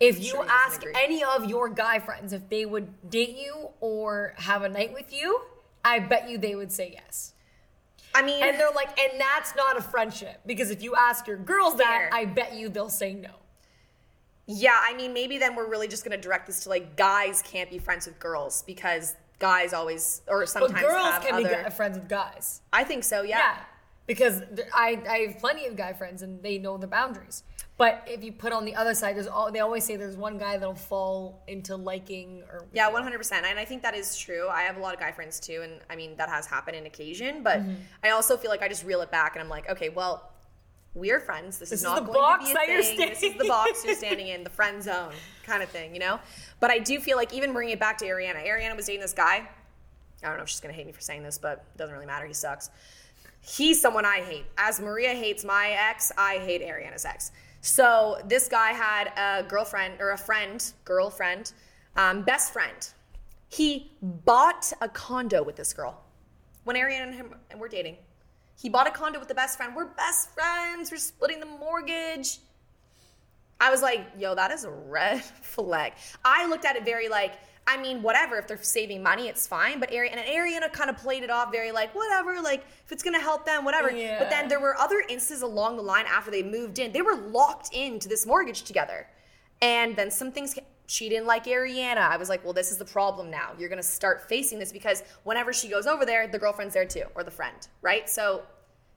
if 0.00 0.18
you 0.18 0.30
Sure 0.30 0.46
ask 0.48 0.82
any 0.94 1.24
of 1.24 1.46
your 1.46 1.68
guy 1.68 1.98
friends 1.98 2.32
if 2.32 2.48
they 2.48 2.64
would 2.66 3.10
date 3.10 3.36
you 3.36 3.70
or 3.80 4.34
have 4.38 4.62
a 4.62 4.68
night 4.68 4.92
with 4.92 5.12
you, 5.12 5.40
I 5.84 5.98
bet 5.98 6.28
you 6.28 6.38
they 6.38 6.54
would 6.54 6.70
say 6.72 6.90
yes." 6.92 7.33
I 8.14 8.22
mean, 8.22 8.42
And 8.42 8.58
they're 8.58 8.70
like, 8.74 8.98
and 8.98 9.20
that's 9.20 9.54
not 9.56 9.76
a 9.76 9.82
friendship 9.82 10.40
because 10.46 10.70
if 10.70 10.82
you 10.82 10.94
ask 10.94 11.26
your 11.26 11.36
girls 11.36 11.76
that, 11.76 12.10
I 12.12 12.24
bet 12.26 12.54
you 12.54 12.68
they'll 12.68 12.88
say 12.88 13.12
no. 13.14 13.30
Yeah, 14.46 14.78
I 14.80 14.94
mean, 14.94 15.12
maybe 15.14 15.38
then 15.38 15.56
we're 15.56 15.68
really 15.68 15.88
just 15.88 16.04
going 16.04 16.16
to 16.16 16.22
direct 16.22 16.46
this 16.46 16.60
to 16.64 16.68
like 16.68 16.96
guys 16.96 17.42
can't 17.42 17.70
be 17.70 17.78
friends 17.78 18.06
with 18.06 18.18
girls 18.18 18.62
because 18.62 19.16
guys 19.38 19.72
always 19.72 20.20
or 20.28 20.46
sometimes 20.46 20.74
But 20.74 20.80
girls 20.82 21.14
can 21.24 21.34
other. 21.34 21.56
be 21.56 21.64
gu- 21.64 21.70
friends 21.70 21.98
with 21.98 22.08
guys. 22.08 22.60
I 22.72 22.84
think 22.84 23.04
so. 23.04 23.22
Yeah. 23.22 23.38
Yeah. 23.38 23.56
Because 24.06 24.42
I, 24.74 25.02
I 25.08 25.18
have 25.28 25.38
plenty 25.38 25.66
of 25.66 25.76
guy 25.76 25.94
friends 25.94 26.20
and 26.22 26.42
they 26.42 26.58
know 26.58 26.76
the 26.76 26.86
boundaries. 26.86 27.42
But 27.76 28.04
if 28.06 28.22
you 28.22 28.30
put 28.30 28.52
on 28.52 28.64
the 28.64 28.76
other 28.76 28.94
side, 28.94 29.16
there's 29.16 29.26
all 29.26 29.50
they 29.50 29.58
always 29.58 29.84
say 29.84 29.96
there's 29.96 30.16
one 30.16 30.38
guy 30.38 30.56
that'll 30.58 30.76
fall 30.76 31.42
into 31.48 31.74
liking 31.74 32.42
or 32.52 32.66
Yeah, 32.72 32.88
one 32.88 33.02
hundred 33.02 33.18
percent, 33.18 33.44
and 33.46 33.58
I 33.58 33.64
think 33.64 33.82
that 33.82 33.94
is 33.96 34.16
true. 34.16 34.48
I 34.48 34.62
have 34.62 34.76
a 34.76 34.80
lot 34.80 34.94
of 34.94 35.00
guy 35.00 35.10
friends 35.10 35.40
too, 35.40 35.62
and 35.64 35.80
I 35.90 35.96
mean 35.96 36.14
that 36.16 36.28
has 36.28 36.46
happened 36.46 36.76
in 36.76 36.86
occasion. 36.86 37.42
But 37.42 37.58
Mm-hmm. 37.60 37.74
I 38.04 38.10
also 38.10 38.36
feel 38.36 38.50
like 38.50 38.62
I 38.62 38.68
just 38.68 38.84
reel 38.84 39.00
it 39.00 39.10
back, 39.10 39.34
and 39.34 39.42
I'm 39.42 39.48
like, 39.48 39.68
okay, 39.68 39.88
well, 39.88 40.30
we're 40.94 41.18
friends. 41.18 41.58
This, 41.58 41.70
This 41.70 41.80
is 41.80 41.80
is 41.80 41.84
not 41.84 41.96
the 41.96 42.12
going 42.12 42.14
box 42.14 42.48
to 42.50 42.54
be 42.54 42.60
a 42.60 42.82
thing. 42.82 43.08
This 43.08 43.22
is 43.24 43.34
the 43.36 43.48
box 43.48 43.84
you're 43.84 43.96
standing 43.96 44.28
in, 44.28 44.44
the 44.44 44.50
friend 44.50 44.80
zone 44.80 45.12
kind 45.42 45.60
of 45.60 45.68
thing, 45.68 45.94
you 45.94 46.00
know. 46.00 46.20
But 46.60 46.70
I 46.70 46.78
do 46.78 47.00
feel 47.00 47.16
like 47.16 47.34
even 47.34 47.52
bringing 47.52 47.74
it 47.74 47.80
back 47.80 47.98
to 47.98 48.04
Ariana, 48.04 48.46
Ariana 48.46 48.76
was 48.76 48.86
dating 48.86 49.00
this 49.00 49.12
guy. 49.12 49.48
I 50.22 50.28
don't 50.28 50.36
know 50.36 50.44
if 50.44 50.48
she's 50.48 50.60
gonna 50.60 50.74
hate 50.74 50.86
me 50.86 50.92
for 50.92 51.00
saying 51.00 51.24
this, 51.24 51.38
but 51.38 51.64
it 51.74 51.78
doesn't 51.78 51.92
really 51.92 52.06
matter. 52.06 52.24
He 52.26 52.34
sucks. 52.34 52.70
He's 53.40 53.80
someone 53.80 54.04
I 54.06 54.20
hate. 54.20 54.46
As 54.56 54.80
Maria 54.80 55.10
hates 55.10 55.44
my 55.44 55.70
ex, 55.90 56.12
I 56.16 56.34
hate 56.38 56.62
Ariana's 56.62 57.04
ex. 57.04 57.32
So 57.64 58.18
this 58.28 58.46
guy 58.46 58.72
had 58.72 59.10
a 59.16 59.42
girlfriend 59.42 59.94
or 59.98 60.10
a 60.10 60.18
friend, 60.18 60.62
girlfriend, 60.84 61.54
um, 61.96 62.20
best 62.20 62.52
friend. 62.52 62.76
He 63.48 63.90
bought 64.02 64.70
a 64.82 64.88
condo 64.90 65.42
with 65.42 65.56
this 65.56 65.72
girl 65.72 65.98
when 66.64 66.76
Ariana 66.76 67.04
and 67.04 67.14
him 67.14 67.34
were 67.56 67.68
dating. 67.68 67.96
He 68.60 68.68
bought 68.68 68.86
a 68.86 68.90
condo 68.90 69.18
with 69.18 69.28
the 69.28 69.34
best 69.34 69.56
friend. 69.56 69.74
We're 69.74 69.86
best 69.86 70.34
friends. 70.34 70.90
We're 70.90 70.98
splitting 70.98 71.40
the 71.40 71.46
mortgage. 71.46 72.36
I 73.58 73.70
was 73.70 73.80
like, 73.80 74.08
yo, 74.18 74.34
that 74.34 74.50
is 74.50 74.64
a 74.64 74.70
red 74.70 75.24
flag. 75.42 75.94
I 76.22 76.46
looked 76.46 76.66
at 76.66 76.76
it 76.76 76.84
very 76.84 77.08
like, 77.08 77.38
I 77.66 77.76
mean, 77.78 78.02
whatever. 78.02 78.36
If 78.36 78.46
they're 78.46 78.62
saving 78.62 79.02
money, 79.02 79.28
it's 79.28 79.46
fine. 79.46 79.80
But 79.80 79.90
Ariana 79.90 80.18
and 80.18 80.26
Ariana 80.26 80.72
kind 80.72 80.90
of 80.90 80.96
played 80.98 81.22
it 81.22 81.30
off 81.30 81.50
very 81.50 81.72
like, 81.72 81.94
whatever. 81.94 82.40
Like, 82.42 82.64
if 82.84 82.92
it's 82.92 83.02
gonna 83.02 83.20
help 83.20 83.46
them, 83.46 83.64
whatever. 83.64 83.90
Yeah. 83.90 84.18
But 84.18 84.30
then 84.30 84.48
there 84.48 84.60
were 84.60 84.76
other 84.76 85.00
instances 85.08 85.42
along 85.42 85.76
the 85.76 85.82
line 85.82 86.04
after 86.06 86.30
they 86.30 86.42
moved 86.42 86.78
in. 86.78 86.92
They 86.92 87.02
were 87.02 87.16
locked 87.16 87.72
into 87.72 88.08
this 88.08 88.26
mortgage 88.26 88.62
together, 88.64 89.06
and 89.62 89.96
then 89.96 90.10
some 90.10 90.30
things. 90.30 90.58
She 90.86 91.08
didn't 91.08 91.26
like 91.26 91.46
Ariana. 91.46 91.96
I 91.96 92.18
was 92.18 92.28
like, 92.28 92.44
well, 92.44 92.52
this 92.52 92.70
is 92.70 92.76
the 92.76 92.84
problem 92.84 93.30
now. 93.30 93.52
You're 93.58 93.70
gonna 93.70 93.82
start 93.82 94.28
facing 94.28 94.58
this 94.58 94.70
because 94.70 95.02
whenever 95.22 95.50
she 95.50 95.68
goes 95.68 95.86
over 95.86 96.04
there, 96.04 96.28
the 96.28 96.38
girlfriend's 96.38 96.74
there 96.74 96.84
too, 96.84 97.04
or 97.14 97.24
the 97.24 97.30
friend, 97.30 97.56
right? 97.80 98.08
So 98.10 98.42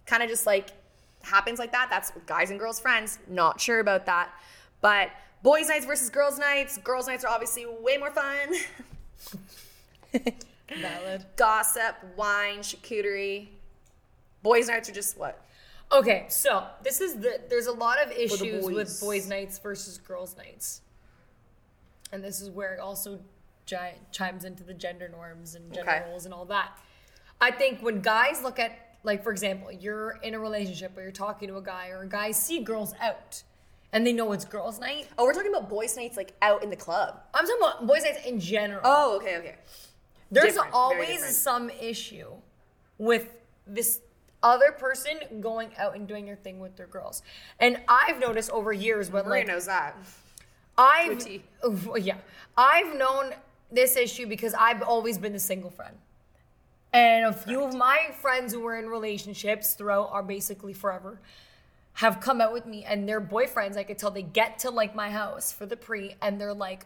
kind 0.06 0.22
of 0.22 0.28
just 0.28 0.46
like 0.46 0.72
happens 1.22 1.60
like 1.60 1.72
that. 1.72 1.88
That's 1.90 2.12
guys 2.26 2.50
and 2.50 2.60
girls 2.60 2.80
friends. 2.82 3.20
Not 3.30 3.62
sure 3.62 3.80
about 3.80 4.06
that. 4.08 4.32
But 4.82 5.12
boys' 5.44 5.68
nights 5.70 5.86
versus 5.86 6.10
girls' 6.10 6.38
nights. 6.40 6.78
Girls' 6.78 7.08
nights 7.08 7.24
are 7.24 7.30
obviously 7.30 7.66
way 7.66 7.98
more 7.98 8.12
fun. 8.12 8.54
Valid. 10.82 11.26
Gossip, 11.36 11.96
wine, 12.16 12.60
charcuterie. 12.60 13.48
Boys' 14.44 14.68
nights 14.68 14.90
are 14.90 14.94
just 14.94 15.18
what? 15.18 15.44
Okay, 15.92 16.26
so 16.28 16.66
this 16.84 17.00
is 17.00 17.16
the 17.16 17.40
there's 17.50 17.68
a 17.68 17.72
lot 17.72 17.98
of 18.04 18.12
issues 18.12 18.66
boys. 18.66 18.76
with 18.76 19.00
boys' 19.00 19.28
nights 19.28 19.58
versus 19.60 19.98
girls' 19.98 20.36
nights, 20.38 20.82
and 22.12 22.22
this 22.24 22.42
is 22.42 22.50
where 22.50 22.74
it 22.74 22.80
also 22.82 23.20
gi- 23.66 23.78
chimes 24.12 24.44
into 24.44 24.64
the 24.64 24.74
gender 24.74 25.08
norms 25.08 25.56
and 25.56 25.74
gender 25.74 25.90
Okay. 25.90 26.04
roles 26.10 26.26
and 26.26 26.34
all 26.34 26.44
that. 26.46 26.78
I 27.40 27.52
think 27.52 27.82
when 27.82 28.02
guys 28.02 28.44
look 28.44 28.60
at 28.60 28.98
like 29.04 29.24
for 29.24 29.32
example, 29.32 29.72
you're 29.72 30.20
in 30.24 30.34
a 30.34 30.40
relationship 30.40 30.98
or 30.98 31.02
you're 31.04 31.12
talking 31.12 31.48
to 31.48 31.56
a 31.58 31.62
guy 31.62 31.88
or 31.88 32.04
guys 32.06 32.36
see 32.42 32.62
girls 32.62 32.94
out 33.00 33.42
and 33.94 34.06
they 34.06 34.14
know 34.14 34.32
it's 34.32 34.46
girls' 34.46 34.80
night. 34.80 35.08
Oh, 35.18 35.26
we're 35.26 35.34
talking 35.34 35.54
about 35.54 35.70
boys' 35.70 35.96
nights 35.96 36.18
like 36.18 36.34
out 36.42 36.64
in 36.64 36.70
the 36.70 36.76
club. 36.76 37.20
I'm 37.34 37.46
talking 37.46 37.62
about 37.62 37.88
boys' 37.88 38.04
nights 38.04 38.26
in 38.26 38.40
general. 38.40 38.82
Oh, 38.84 39.18
okay, 39.18 39.38
okay. 39.38 39.56
There's 40.30 40.54
different, 40.54 40.74
always 40.74 41.38
some 41.38 41.70
issue 41.70 42.32
with 42.98 43.30
this 43.66 44.02
other 44.44 44.72
person 44.72 45.20
going 45.42 45.72
out 45.78 45.96
and 45.96 46.08
doing 46.08 46.26
their 46.26 46.36
thing 46.36 46.60
with 46.60 46.76
their 46.76 46.88
girls. 46.88 47.22
And 47.60 47.80
I've 47.88 48.20
noticed 48.20 48.52
over 48.52 48.74
years 48.74 49.10
when 49.10 49.26
Maria 49.26 49.42
like 49.42 49.48
knows 49.48 49.66
that. 49.66 49.98
I've 50.78 51.26
yeah, 52.00 52.18
I've 52.56 52.96
known 52.98 53.34
this 53.72 53.96
issue 53.96 54.28
because 54.28 54.54
I've 54.54 54.82
always 54.82 55.18
been 55.18 55.34
the 55.34 55.40
single 55.40 55.72
friend. 55.72 55.96
And 56.94 57.26
a 57.26 57.34
few 57.34 57.64
of 57.64 57.74
my 57.74 58.12
friends 58.22 58.54
who 58.54 58.62
were 58.62 58.78
in 58.78 58.88
relationships 58.88 59.74
throughout 59.74 60.10
are 60.12 60.24
basically 60.24 60.74
forever 60.74 61.20
have 61.98 62.20
come 62.20 62.40
out 62.42 62.54
with 62.54 62.66
me 62.68 62.84
and 62.86 63.10
their 63.10 63.20
boyfriends, 63.20 63.76
I 63.76 63.84
could 63.84 63.98
tell 63.98 64.12
they 64.12 64.22
get 64.22 64.60
to 64.60 64.70
like 64.70 64.94
my 64.96 65.10
house 65.10 65.52
for 65.52 65.66
the 65.66 65.76
pre 65.76 66.16
and 66.22 66.40
they're 66.40 66.54
like 66.54 66.86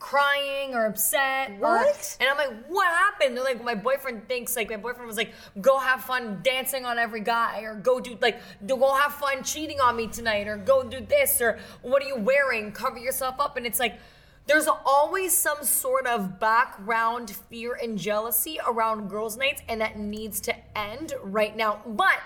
crying 0.00 0.74
or 0.74 0.84
upset. 0.86 1.50
or- 1.52 1.58
What? 1.60 2.16
and 2.20 2.28
I'm 2.28 2.36
like, 2.36 2.66
what 2.66 2.88
happened? 2.88 3.36
They're 3.36 3.44
like, 3.44 3.62
my 3.62 3.76
boyfriend 3.76 4.26
thinks 4.28 4.56
like 4.56 4.68
my 4.68 4.76
boyfriend 4.76 5.06
was 5.06 5.16
like, 5.16 5.32
go 5.60 5.78
have 5.78 6.02
fun 6.02 6.40
dancing 6.42 6.84
on 6.84 6.98
every 6.98 7.20
guy, 7.20 7.60
or 7.62 7.76
go 7.76 8.00
do 8.00 8.18
like 8.20 8.40
go 8.66 8.94
have 8.94 9.14
fun 9.14 9.44
cheating 9.44 9.80
on 9.80 9.94
me 9.96 10.08
tonight, 10.08 10.48
or 10.48 10.56
go 10.56 10.82
do 10.82 11.00
this, 11.00 11.40
or 11.40 11.58
what 11.82 12.02
are 12.02 12.06
you 12.08 12.16
wearing? 12.16 12.72
Cover 12.72 12.98
yourself 12.98 13.36
up. 13.38 13.56
And 13.56 13.64
it's 13.64 13.78
like 13.78 13.98
there's 14.46 14.66
always 14.66 15.36
some 15.36 15.62
sort 15.62 16.06
of 16.06 16.40
background 16.40 17.30
fear 17.48 17.74
and 17.80 17.96
jealousy 17.96 18.58
around 18.66 19.08
girls' 19.08 19.36
nights, 19.36 19.62
and 19.68 19.80
that 19.82 19.96
needs 19.98 20.40
to 20.40 20.54
end 20.76 21.14
right 21.22 21.56
now. 21.56 21.80
But 21.86 22.18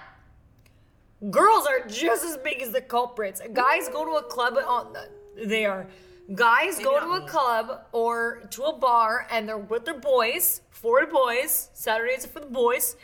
girls 1.31 1.67
are 1.67 1.87
just 1.87 2.25
as 2.25 2.37
big 2.39 2.63
as 2.63 2.73
the 2.73 2.81
culprits. 2.81 3.41
Guys 3.53 3.89
go 3.89 4.05
to 4.05 4.13
a 4.13 4.23
club 4.23 4.55
on 4.55 4.95
oh, 4.97 5.07
they 5.47 5.65
are 5.65 5.87
guys 6.35 6.79
go 6.79 6.99
to 7.01 7.07
a 7.07 7.21
me. 7.21 7.27
club 7.27 7.87
or 7.93 8.43
to 8.51 8.63
a 8.65 8.73
bar 8.77 9.27
and 9.31 9.49
they're 9.49 9.59
with 9.59 9.85
their 9.85 9.99
boys, 9.99 10.63
for 10.71 11.05
the 11.05 11.13
boys. 11.13 11.69
Saturdays 11.75 12.25
are 12.25 12.29
for 12.29 12.41
the 12.41 12.47
boys. 12.47 12.97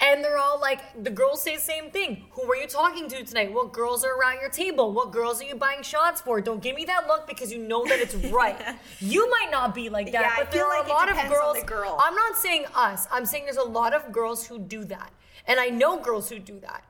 And 0.00 0.24
they're 0.24 0.38
all 0.38 0.60
like, 0.60 0.80
the 1.04 1.10
girls 1.10 1.40
say 1.40 1.54
the 1.54 1.62
same 1.62 1.90
thing. 1.92 2.24
Who 2.32 2.42
are 2.50 2.56
you 2.56 2.66
talking 2.66 3.08
to 3.10 3.22
tonight? 3.24 3.52
What 3.52 3.72
girls 3.72 4.04
are 4.04 4.18
around 4.18 4.40
your 4.40 4.50
table? 4.50 4.92
What 4.92 5.12
girls 5.12 5.40
are 5.40 5.44
you 5.44 5.54
buying 5.54 5.82
shots 5.84 6.20
for? 6.20 6.40
Don't 6.40 6.60
give 6.60 6.74
me 6.74 6.84
that 6.86 7.06
look 7.06 7.28
because 7.28 7.52
you 7.52 7.58
know 7.60 7.84
that 7.86 8.00
it's 8.00 8.14
right. 8.16 8.60
you 8.98 9.30
might 9.30 9.50
not 9.52 9.72
be 9.72 9.88
like 9.88 10.10
that, 10.10 10.20
Yeah, 10.22 10.34
but 10.36 10.50
there 10.50 10.62
feel 10.64 10.70
are 10.72 10.80
like 10.80 10.88
a 10.88 10.92
lot 10.92 11.08
of 11.08 11.30
girls. 11.30 11.62
girl. 11.62 11.96
I'm 12.04 12.16
not 12.16 12.36
saying 12.36 12.64
us. 12.74 13.06
I'm 13.12 13.24
saying 13.24 13.44
there's 13.44 13.56
a 13.56 13.62
lot 13.62 13.94
of 13.94 14.10
girls 14.10 14.44
who 14.44 14.58
do 14.58 14.84
that. 14.86 15.12
And 15.46 15.60
I 15.60 15.66
know 15.68 16.00
girls 16.00 16.28
who 16.28 16.40
do 16.40 16.58
that. 16.60 16.82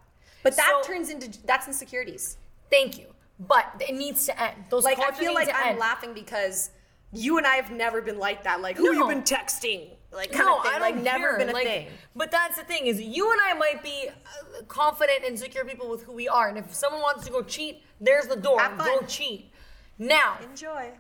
But 0.45 0.55
that 0.57 0.81
So- 0.85 0.89
turns 0.93 1.11
into 1.11 1.37
that's 1.45 1.67
insecurities. 1.67 2.37
Thank 2.71 2.99
you. 2.99 3.07
But 3.41 3.67
it 3.81 3.95
needs 3.97 4.27
to 4.27 4.41
end. 4.41 4.67
Those 4.71 4.85
Like 4.85 5.01
I 5.01 5.11
feel 5.11 5.35
like 5.35 5.49
I'm 5.53 5.71
end. 5.71 5.79
laughing 5.81 6.15
because 6.15 6.71
you 7.13 7.39
and 7.39 7.47
I 7.47 7.57
have 7.57 7.71
never 7.73 8.01
been 8.01 8.19
like 8.19 8.45
that. 8.45 8.61
Like, 8.61 8.77
who 8.77 8.85
No. 8.85 8.93
you've 8.93 9.09
been 9.09 9.23
texting, 9.23 9.91
like 10.13 10.31
kind 10.33 10.45
no, 10.47 10.59
of 10.59 10.65
thing. 10.65 10.81
Like 10.81 10.97
never 10.97 11.31
care. 11.31 11.39
been 11.39 11.49
a 11.49 11.53
Like, 11.53 11.67
thing. 11.67 11.89
But 12.15 12.31
that's 12.31 12.57
the 12.57 12.65
thing 12.65 12.87
is, 12.87 13.01
you 13.01 13.31
and 13.33 13.41
I 13.45 13.55
might 13.55 13.83
be 13.83 14.09
uh, 14.09 14.63
confident 14.69 15.25
and 15.25 15.37
secure 15.39 15.65
people 15.65 15.89
with 15.89 16.05
who 16.05 16.13
we 16.13 16.29
are, 16.29 16.49
and 16.49 16.59
if 16.59 16.73
someone 16.75 17.03
wants 17.03 17.25
to 17.27 17.33
go 17.33 17.43
cheat, 17.43 17.83
there's 18.01 18.27
the 18.27 18.37
door. 18.37 18.61
Go 18.79 19.01
cheat. 19.07 19.51
Now, 19.99 20.39
Enjoy. 20.43 20.91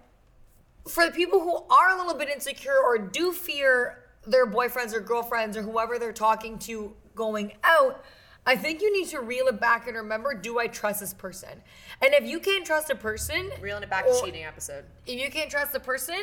for 0.88 1.04
the 1.06 1.12
people 1.12 1.40
who 1.40 1.56
are 1.72 1.90
a 1.90 1.96
little 1.96 2.14
bit 2.14 2.28
insecure 2.28 2.78
or 2.78 2.96
do 2.98 3.32
fear 3.32 4.04
their 4.26 4.46
boyfriends 4.46 4.92
or 4.94 5.00
girlfriends 5.00 5.56
or 5.56 5.62
whoever 5.62 5.98
they're 5.98 6.12
talking 6.12 6.58
to 6.60 6.94
going 7.16 7.54
out, 7.64 8.04
I 8.46 8.56
think 8.56 8.82
you 8.82 8.92
need 8.92 9.08
to 9.08 9.20
reel 9.20 9.46
it 9.46 9.60
back 9.60 9.86
and 9.88 9.96
remember: 9.96 10.34
Do 10.34 10.58
I 10.58 10.66
trust 10.66 11.00
this 11.00 11.14
person? 11.14 11.62
And 12.02 12.12
if 12.14 12.24
you 12.24 12.38
can't 12.40 12.64
trust 12.66 12.90
a 12.90 12.94
person, 12.94 13.50
Reeling 13.60 13.82
it 13.84 13.90
back 13.90 14.06
or- 14.06 14.14
to 14.14 14.24
cheating 14.24 14.44
episode. 14.44 14.84
if 15.06 15.18
you 15.20 15.30
can't 15.30 15.50
trust 15.50 15.72
the 15.72 15.80
person, 15.80 16.20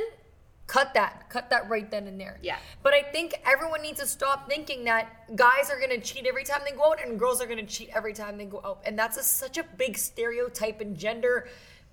cut 0.68 0.94
that. 0.94 1.30
Cut 1.30 1.50
that 1.50 1.68
right 1.70 1.90
then 1.90 2.08
and 2.08 2.20
there. 2.20 2.38
Yeah. 2.44 2.58
But 2.84 2.94
I 2.94 3.02
think 3.02 3.34
everyone 3.46 3.82
needs 3.82 4.00
to 4.00 4.08
stop 4.08 4.48
thinking 4.48 4.84
that 4.86 5.36
guys 5.36 5.70
are 5.72 5.80
gonna 5.80 6.00
cheat 6.00 6.26
every 6.28 6.44
time 6.44 6.62
they 6.64 6.76
go 6.76 6.92
out 6.92 7.04
and 7.04 7.18
girls 7.18 7.42
are 7.42 7.48
gonna 7.48 7.66
cheat 7.66 7.90
every 7.96 8.14
time 8.14 8.38
they 8.38 8.46
go 8.46 8.62
out. 8.64 8.82
And 8.86 8.98
that's 9.00 9.18
a, 9.18 9.24
such 9.24 9.58
a 9.58 9.64
big 9.64 9.98
stereotype 9.98 10.80
in 10.82 10.96
gender. 10.96 11.48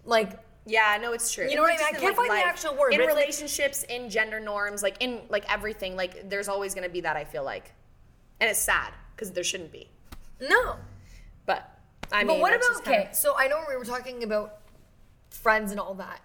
Like, 0.05 0.39
Yeah, 0.67 0.99
no, 1.01 1.13
it's 1.13 1.33
true. 1.33 1.49
You 1.49 1.57
know 1.57 1.63
what 1.63 1.73
I 1.73 1.77
mean? 1.79 1.87
I 1.87 1.89
in, 1.97 2.01
can't 2.03 2.17
find 2.17 2.31
the 2.31 2.35
actual 2.45 2.75
word, 2.77 2.93
In 2.93 3.01
it's 3.01 3.07
like- 3.09 3.17
relationships, 3.17 3.85
in 3.85 4.11
gender 4.11 4.39
norms, 4.39 4.83
like 4.83 4.97
in 5.01 5.23
like 5.31 5.51
everything, 5.51 5.97
like 5.97 6.29
there's 6.29 6.49
always 6.49 6.75
gonna 6.75 6.91
be 6.91 7.01
that. 7.01 7.17
I 7.17 7.25
feel 7.25 7.43
like, 7.45 7.73
and 8.41 8.51
it's 8.51 8.59
sad 8.61 8.93
because 9.17 9.33
there 9.33 9.43
shouldn't 9.45 9.73
be. 9.73 9.89
No. 10.41 10.77
But 11.47 11.69
I 12.13 12.19
mean, 12.19 12.27
but 12.29 12.41
what 12.41 12.53
about 12.55 12.69
just 12.69 12.85
kinda- 12.85 13.01
okay? 13.01 13.13
So 13.13 13.35
I 13.37 13.49
know 13.49 13.63
we 13.69 13.77
were 13.77 13.85
talking 13.85 14.23
about 14.23 14.59
friends 15.31 15.71
and 15.71 15.81
all 15.81 15.95
that. 15.95 16.21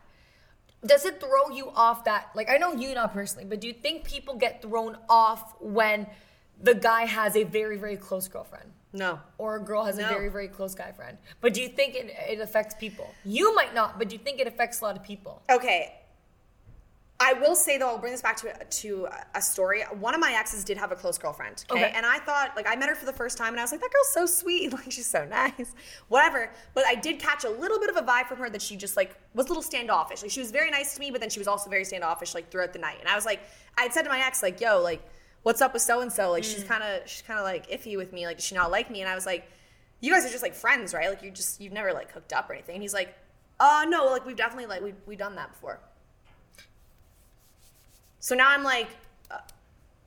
Does 0.85 1.05
it 1.05 1.19
throw 1.19 1.49
you 1.49 1.69
off 1.71 2.03
that? 2.05 2.29
Like 2.35 2.49
I 2.49 2.57
know 2.57 2.73
you 2.73 2.93
not 2.93 3.13
personally, 3.13 3.45
but 3.45 3.61
do 3.61 3.67
you 3.67 3.73
think 3.73 4.03
people 4.03 4.35
get 4.35 4.61
thrown 4.61 4.97
off 5.09 5.53
when 5.61 6.07
the 6.61 6.75
guy 6.75 7.05
has 7.05 7.35
a 7.35 7.43
very 7.43 7.77
very 7.77 7.97
close 7.97 8.27
girlfriend? 8.27 8.71
No. 8.95 9.19
or 9.39 9.55
a 9.55 9.59
girl 9.59 9.85
has 9.85 9.97
No. 9.97 10.05
a 10.05 10.09
very 10.09 10.29
very 10.29 10.47
close 10.47 10.75
guy 10.75 10.91
friend 10.91 11.17
but 11.41 11.51
do 11.55 11.63
you 11.63 11.67
think 11.67 11.95
it, 11.95 12.13
it 12.29 12.39
affects 12.39 12.75
people 12.75 13.09
you 13.25 13.55
might 13.55 13.73
not 13.73 13.97
but 13.97 14.07
do 14.07 14.15
you 14.15 14.21
think 14.21 14.39
it 14.39 14.45
affects 14.45 14.81
a 14.81 14.83
lot 14.83 14.95
of 14.95 15.01
people 15.01 15.41
Okay. 15.49 15.95
I 17.35 17.39
will 17.39 17.55
say 17.55 17.77
though, 17.77 17.89
I'll 17.89 17.97
bring 17.97 18.11
this 18.11 18.21
back 18.21 18.37
to 18.37 18.53
to 18.63 19.07
a 19.35 19.41
story. 19.41 19.83
One 19.99 20.13
of 20.13 20.19
my 20.19 20.33
exes 20.33 20.63
did 20.63 20.77
have 20.77 20.91
a 20.91 20.95
close 20.95 21.17
girlfriend. 21.17 21.65
Okay? 21.69 21.85
Okay. 21.85 21.93
and 21.95 22.05
I 22.05 22.19
thought 22.19 22.51
like 22.55 22.67
I 22.67 22.75
met 22.75 22.89
her 22.89 22.95
for 22.95 23.05
the 23.05 23.13
first 23.13 23.37
time, 23.37 23.49
and 23.49 23.59
I 23.59 23.63
was 23.63 23.71
like, 23.71 23.81
that 23.81 23.91
girl's 23.91 24.13
so 24.13 24.25
sweet, 24.25 24.73
like 24.73 24.91
she's 24.91 25.05
so 25.05 25.25
nice, 25.25 25.73
whatever. 26.07 26.51
But 26.73 26.85
I 26.85 26.95
did 26.95 27.19
catch 27.19 27.43
a 27.43 27.49
little 27.49 27.79
bit 27.79 27.89
of 27.89 27.97
a 27.97 28.01
vibe 28.01 28.27
from 28.27 28.37
her 28.39 28.49
that 28.49 28.61
she 28.61 28.75
just 28.75 28.95
like 28.97 29.15
was 29.33 29.47
a 29.47 29.49
little 29.49 29.63
standoffish. 29.63 30.21
Like 30.21 30.31
she 30.31 30.39
was 30.39 30.51
very 30.51 30.71
nice 30.71 30.93
to 30.95 30.99
me, 30.99 31.11
but 31.11 31.21
then 31.21 31.29
she 31.29 31.39
was 31.39 31.47
also 31.47 31.69
very 31.69 31.85
standoffish 31.85 32.33
like 32.33 32.49
throughout 32.49 32.73
the 32.73 32.79
night. 32.79 32.97
And 32.99 33.09
I 33.09 33.15
was 33.15 33.25
like, 33.25 33.41
I 33.77 33.83
had 33.83 33.93
said 33.93 34.03
to 34.03 34.09
my 34.09 34.19
ex 34.19 34.41
like, 34.43 34.61
yo, 34.61 34.81
like, 34.81 35.01
what's 35.43 35.61
up 35.61 35.73
with 35.73 35.81
so 35.81 36.01
and 36.01 36.11
so? 36.11 36.31
Like 36.31 36.43
she's 36.43 36.63
kind 36.63 36.83
of 36.83 37.07
she's 37.07 37.21
kind 37.21 37.39
of 37.39 37.45
like 37.45 37.69
iffy 37.69 37.97
with 37.97 38.13
me. 38.13 38.25
Like 38.25 38.37
does 38.37 38.45
she 38.45 38.55
not 38.55 38.71
like 38.71 38.89
me? 38.89 39.01
And 39.01 39.09
I 39.09 39.15
was 39.15 39.25
like, 39.25 39.49
you 40.01 40.11
guys 40.11 40.25
are 40.25 40.29
just 40.29 40.43
like 40.43 40.53
friends, 40.53 40.93
right? 40.93 41.09
Like 41.09 41.23
you 41.23 41.31
just 41.31 41.61
you've 41.61 41.73
never 41.73 41.93
like 41.93 42.11
hooked 42.11 42.33
up 42.33 42.49
or 42.49 42.53
anything. 42.53 42.75
And 42.75 42.81
he's 42.81 42.93
like, 42.93 43.15
uh 43.59 43.85
no, 43.87 44.05
like 44.07 44.25
we've 44.25 44.35
definitely 44.35 44.65
like 44.65 44.81
we 44.81 44.93
we've 45.05 45.17
done 45.17 45.35
that 45.35 45.51
before. 45.51 45.79
So 48.23 48.35
now 48.35 48.47
I'm 48.47 48.63
like, 48.63 48.87
uh, 49.29 49.39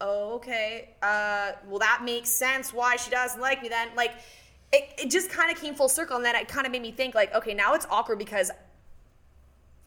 oh, 0.01 0.37
okay. 0.37 0.95
Uh, 1.03 1.53
well, 1.69 1.81
that 1.81 2.01
makes 2.03 2.31
sense 2.31 2.73
why 2.73 2.97
she 2.97 3.11
doesn't 3.11 3.43
like 3.43 3.61
me 3.61 3.69
then. 3.69 3.89
Like, 3.95 4.13
it, 4.73 4.89
it 4.97 5.11
just 5.11 5.29
kind 5.29 5.55
of 5.55 5.61
came 5.61 5.75
full 5.75 5.91
circle. 5.91 6.17
And 6.17 6.25
then 6.25 6.35
it 6.35 6.49
kind 6.49 6.65
of 6.65 6.73
made 6.73 6.81
me 6.81 6.93
think, 6.93 7.15
like, 7.15 7.35
okay, 7.35 7.53
now 7.53 7.75
it's 7.75 7.87
awkward 7.91 8.19
because 8.19 8.51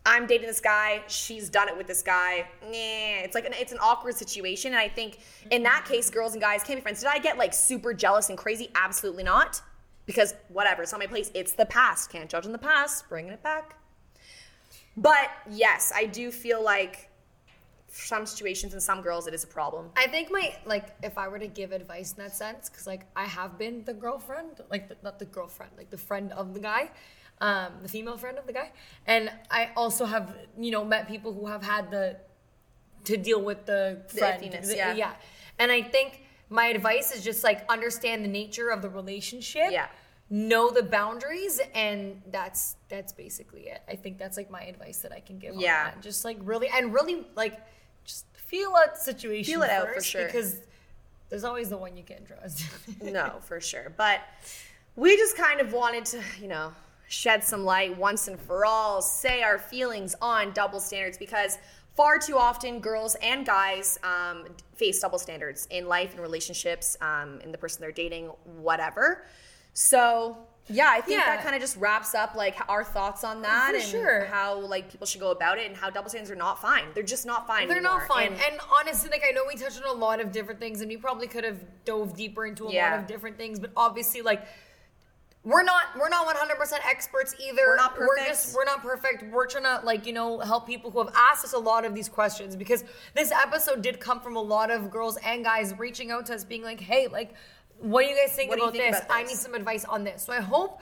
I'm 0.05 0.27
dating 0.27 0.45
this 0.45 0.61
guy. 0.61 1.01
She's 1.07 1.49
done 1.49 1.69
it 1.69 1.75
with 1.75 1.87
this 1.87 2.03
guy. 2.03 2.45
Nah, 2.61 3.23
it's 3.23 3.33
like 3.33 3.47
an, 3.47 3.53
it's 3.55 3.71
an 3.71 3.79
awkward 3.81 4.13
situation. 4.13 4.73
And 4.73 4.79
I 4.79 4.89
think 4.89 5.17
in 5.49 5.63
that 5.63 5.85
case, 5.89 6.11
girls 6.11 6.33
and 6.33 6.41
guys 6.41 6.61
can 6.61 6.75
be 6.75 6.81
friends. 6.81 6.99
Did 6.99 7.09
I 7.09 7.17
get 7.17 7.39
like 7.39 7.51
super 7.51 7.95
jealous 7.95 8.29
and 8.29 8.37
crazy? 8.37 8.69
Absolutely 8.75 9.23
not. 9.23 9.59
Because 10.05 10.35
whatever, 10.49 10.83
it's 10.83 10.91
not 10.91 10.99
my 10.99 11.07
place. 11.07 11.31
It's 11.33 11.53
the 11.53 11.65
past. 11.65 12.11
Can't 12.11 12.29
judge 12.29 12.45
in 12.45 12.51
the 12.51 12.59
past. 12.59 13.09
Bringing 13.09 13.31
it 13.31 13.41
back. 13.41 13.75
But 14.95 15.31
yes, 15.49 15.91
I 15.95 16.05
do 16.05 16.29
feel 16.29 16.63
like 16.63 17.08
some 18.05 18.25
situations 18.25 18.73
and 18.73 18.81
some 18.81 19.01
girls 19.01 19.27
it 19.27 19.33
is 19.33 19.43
a 19.43 19.47
problem. 19.47 19.89
i 19.95 20.07
think 20.07 20.31
my 20.31 20.53
like 20.65 20.95
if 21.03 21.17
i 21.17 21.27
were 21.27 21.39
to 21.39 21.47
give 21.47 21.71
advice 21.71 22.11
in 22.13 22.17
that 22.23 22.35
sense 22.35 22.69
because 22.69 22.87
like 22.87 23.05
i 23.15 23.25
have 23.25 23.57
been 23.57 23.83
the 23.85 23.93
girlfriend 23.93 24.61
like 24.69 24.87
the, 24.89 24.95
not 25.03 25.19
the 25.19 25.25
girlfriend 25.25 25.71
like 25.77 25.89
the 25.89 25.97
friend 25.97 26.31
of 26.33 26.53
the 26.53 26.59
guy 26.59 26.89
um 27.41 27.71
the 27.81 27.89
female 27.89 28.17
friend 28.17 28.37
of 28.37 28.45
the 28.47 28.53
guy 28.53 28.71
and 29.07 29.31
i 29.51 29.69
also 29.75 30.05
have 30.05 30.35
you 30.57 30.71
know 30.71 30.83
met 30.85 31.07
people 31.07 31.33
who 31.33 31.45
have 31.47 31.63
had 31.63 31.89
the 31.91 32.17
to 33.05 33.15
deal 33.17 33.41
with 33.41 33.65
the 33.65 34.01
The 34.09 34.17
friend 34.17 34.43
iffiness, 34.43 34.67
the- 34.67 34.75
yeah. 34.75 34.93
yeah 34.93 35.13
and 35.57 35.71
i 35.71 35.81
think 35.81 36.21
my 36.49 36.67
advice 36.67 37.11
is 37.15 37.23
just 37.23 37.43
like 37.43 37.63
understand 37.69 38.23
the 38.23 38.29
nature 38.29 38.69
of 38.69 38.81
the 38.81 38.89
relationship 38.89 39.71
Yeah. 39.71 39.87
know 40.29 40.69
the 40.71 40.83
boundaries 40.83 41.59
and 41.73 42.21
that's 42.31 42.75
that's 42.89 43.13
basically 43.13 43.63
it 43.73 43.81
i 43.87 43.95
think 43.95 44.17
that's 44.17 44.37
like 44.37 44.49
my 44.51 44.63
advice 44.63 44.99
that 44.99 45.11
i 45.11 45.19
can 45.21 45.37
give 45.39 45.53
on 45.55 45.59
Yeah. 45.61 45.85
that. 45.85 46.01
just 46.01 46.25
like 46.25 46.37
really 46.41 46.67
and 46.69 46.93
really 46.93 47.25
like 47.35 47.59
just 48.09 48.25
feel 48.33 48.73
out 48.75 48.97
situation 48.97 49.53
Feel 49.53 49.63
it 49.63 49.69
out 49.69 49.89
for 49.93 50.01
sure. 50.01 50.25
because 50.25 50.57
There's 51.29 51.43
always 51.43 51.69
the 51.69 51.77
one 51.77 51.95
you 51.95 52.03
can't 52.03 52.25
trust. 52.25 52.65
no, 53.01 53.35
for 53.41 53.61
sure. 53.61 53.93
But 53.95 54.21
we 54.95 55.15
just 55.15 55.37
kind 55.37 55.61
of 55.61 55.71
wanted 55.71 56.05
to, 56.05 56.21
you 56.41 56.47
know, 56.47 56.73
shed 57.07 57.43
some 57.43 57.63
light 57.63 57.95
once 57.97 58.27
and 58.27 58.39
for 58.39 58.65
all, 58.65 59.01
say 59.01 59.43
our 59.43 59.57
feelings 59.59 60.15
on 60.21 60.51
double 60.53 60.79
standards 60.79 61.17
because 61.17 61.57
far 61.95 62.17
too 62.17 62.37
often 62.37 62.79
girls 62.79 63.15
and 63.21 63.45
guys 63.45 63.99
um, 64.03 64.45
face 64.75 64.99
double 64.99 65.19
standards 65.19 65.67
in 65.69 65.87
life 65.87 66.13
and 66.13 66.21
relationships, 66.21 66.97
um, 67.01 67.39
in 67.43 67.51
the 67.51 67.57
person 67.57 67.81
they're 67.81 67.91
dating, 67.91 68.25
whatever. 68.61 69.25
So 69.73 70.37
yeah, 70.69 70.87
I 70.89 71.01
think 71.01 71.19
Yeah. 71.19 71.35
that 71.35 71.43
kind 71.43 71.55
of 71.55 71.61
just 71.61 71.75
wraps 71.77 72.13
up 72.15 72.35
like 72.35 72.55
our 72.69 72.83
thoughts 72.83 73.23
on 73.23 73.41
that 73.41 73.71
For 73.71 73.75
and 73.75 73.83
sure. 73.85 74.25
how 74.25 74.59
like 74.59 74.89
people 74.89 75.07
should 75.07 75.21
go 75.21 75.31
about 75.31 75.57
it 75.57 75.67
and 75.67 75.75
how 75.75 75.89
double 75.89 76.09
standards 76.09 76.31
are 76.31 76.35
not 76.35 76.61
fine. 76.61 76.85
They're 76.93 77.03
just 77.03 77.25
not 77.25 77.47
fine. 77.47 77.67
They're 77.67 77.81
not 77.81 78.07
fine. 78.07 78.33
And- 78.33 78.41
And, 78.41 78.59
honestly, 78.79 79.09
like 79.09 79.23
I 79.27 79.31
know 79.31 79.41
we 79.47 79.55
touched 79.55 79.81
on 79.83 79.89
a 79.89 79.99
lot 79.99 80.19
of 80.19 80.31
different 80.31 80.59
things, 80.59 80.81
and 80.81 80.89
we 80.89 80.97
probably 80.97 81.27
could 81.27 81.43
have 81.43 81.57
dove 81.85 82.15
deeper 82.15 82.45
into 82.45 82.67
a 82.67 82.71
Yeah. 82.71 82.91
lot 82.91 82.99
of 82.99 83.07
different 83.07 83.37
things. 83.37 83.59
But 83.59 83.71
obviously, 83.75 84.21
like 84.21 84.43
we're 85.43 85.63
not 85.63 85.83
we're 85.97 86.09
not 86.09 86.25
100 86.25 86.57
percent 86.57 86.85
experts 86.85 87.33
either. 87.39 87.61
We're 87.67 87.75
not 87.77 87.97
We're 87.97 88.07
perfect. 88.07 88.27
just 88.27 88.53
we're 88.55 88.65
not 88.65 88.81
perfect. 88.83 89.23
We're 89.31 89.47
trying 89.47 89.63
to 89.63 89.79
like 89.85 90.05
you 90.05 90.11
know 90.13 90.39
help 90.39 90.67
people 90.67 90.91
who 90.91 90.99
have 91.03 91.13
asked 91.15 91.45
us 91.45 91.53
a 91.53 91.57
lot 91.57 91.85
of 91.85 91.95
these 91.95 92.09
questions 92.09 92.57
because 92.57 92.83
this 93.13 93.31
episode 93.31 93.81
did 93.81 94.01
come 94.01 94.19
from 94.19 94.35
a 94.35 94.41
lot 94.41 94.69
of 94.69 94.91
girls 94.91 95.17
and 95.25 95.43
guys 95.45 95.73
reaching 95.77 96.11
out 96.11 96.25
to 96.25 96.35
us, 96.35 96.43
being 96.43 96.61
like, 96.61 96.81
"Hey, 96.81 97.07
like, 97.07 97.33
what 97.81 98.03
do 98.03 98.09
you 98.09 98.15
guys 98.15 98.33
think 98.35 98.51
do 98.51 98.57
you 98.57 98.63
about 98.63 98.73
think 98.73 98.93
this? 98.93 99.03
about 99.03 99.17
I 99.17 99.23
need 99.23 99.37
some 99.37 99.53
advice 99.53 99.85
on 99.85 100.03
this." 100.03 100.23
So 100.23 100.33
I 100.33 100.41
hope. 100.41 100.81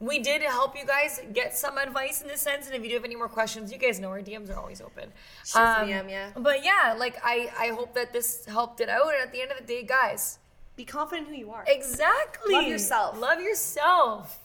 We 0.00 0.20
did 0.20 0.42
help 0.42 0.78
you 0.78 0.86
guys 0.86 1.20
get 1.32 1.56
some 1.56 1.76
advice 1.76 2.22
in 2.22 2.28
this 2.28 2.40
sense, 2.40 2.66
and 2.66 2.76
if 2.76 2.84
you 2.84 2.88
do 2.88 2.94
have 2.94 3.04
any 3.04 3.16
more 3.16 3.28
questions, 3.28 3.72
you 3.72 3.78
guys 3.78 3.98
know 3.98 4.10
our 4.10 4.22
DMs 4.22 4.48
are 4.48 4.56
always 4.56 4.80
open. 4.80 5.10
A 5.56 5.58
um, 5.58 5.88
DM, 5.88 6.08
yeah. 6.08 6.30
But 6.36 6.64
yeah, 6.64 6.94
like 6.96 7.16
I, 7.24 7.50
I 7.58 7.68
hope 7.74 7.94
that 7.94 8.12
this 8.12 8.44
helped 8.44 8.80
it 8.80 8.88
out. 8.88 9.12
And 9.12 9.20
at 9.26 9.32
the 9.32 9.42
end 9.42 9.50
of 9.50 9.58
the 9.58 9.64
day, 9.64 9.82
guys, 9.82 10.38
be 10.76 10.84
confident 10.84 11.26
in 11.26 11.34
who 11.34 11.40
you 11.40 11.50
are. 11.50 11.64
exactly. 11.66 12.54
Love 12.54 12.68
yourself. 12.68 13.18
Love 13.18 13.40
yourself. 13.40 14.38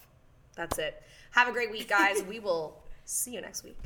That's 0.56 0.80
it. 0.80 1.04
Have 1.32 1.48
a 1.48 1.52
great 1.52 1.72
week, 1.72 1.88
guys. 1.88 2.24
we 2.24 2.40
will 2.40 2.82
see 3.06 3.34
you 3.34 3.42
next 3.42 3.64
week. 3.64 3.78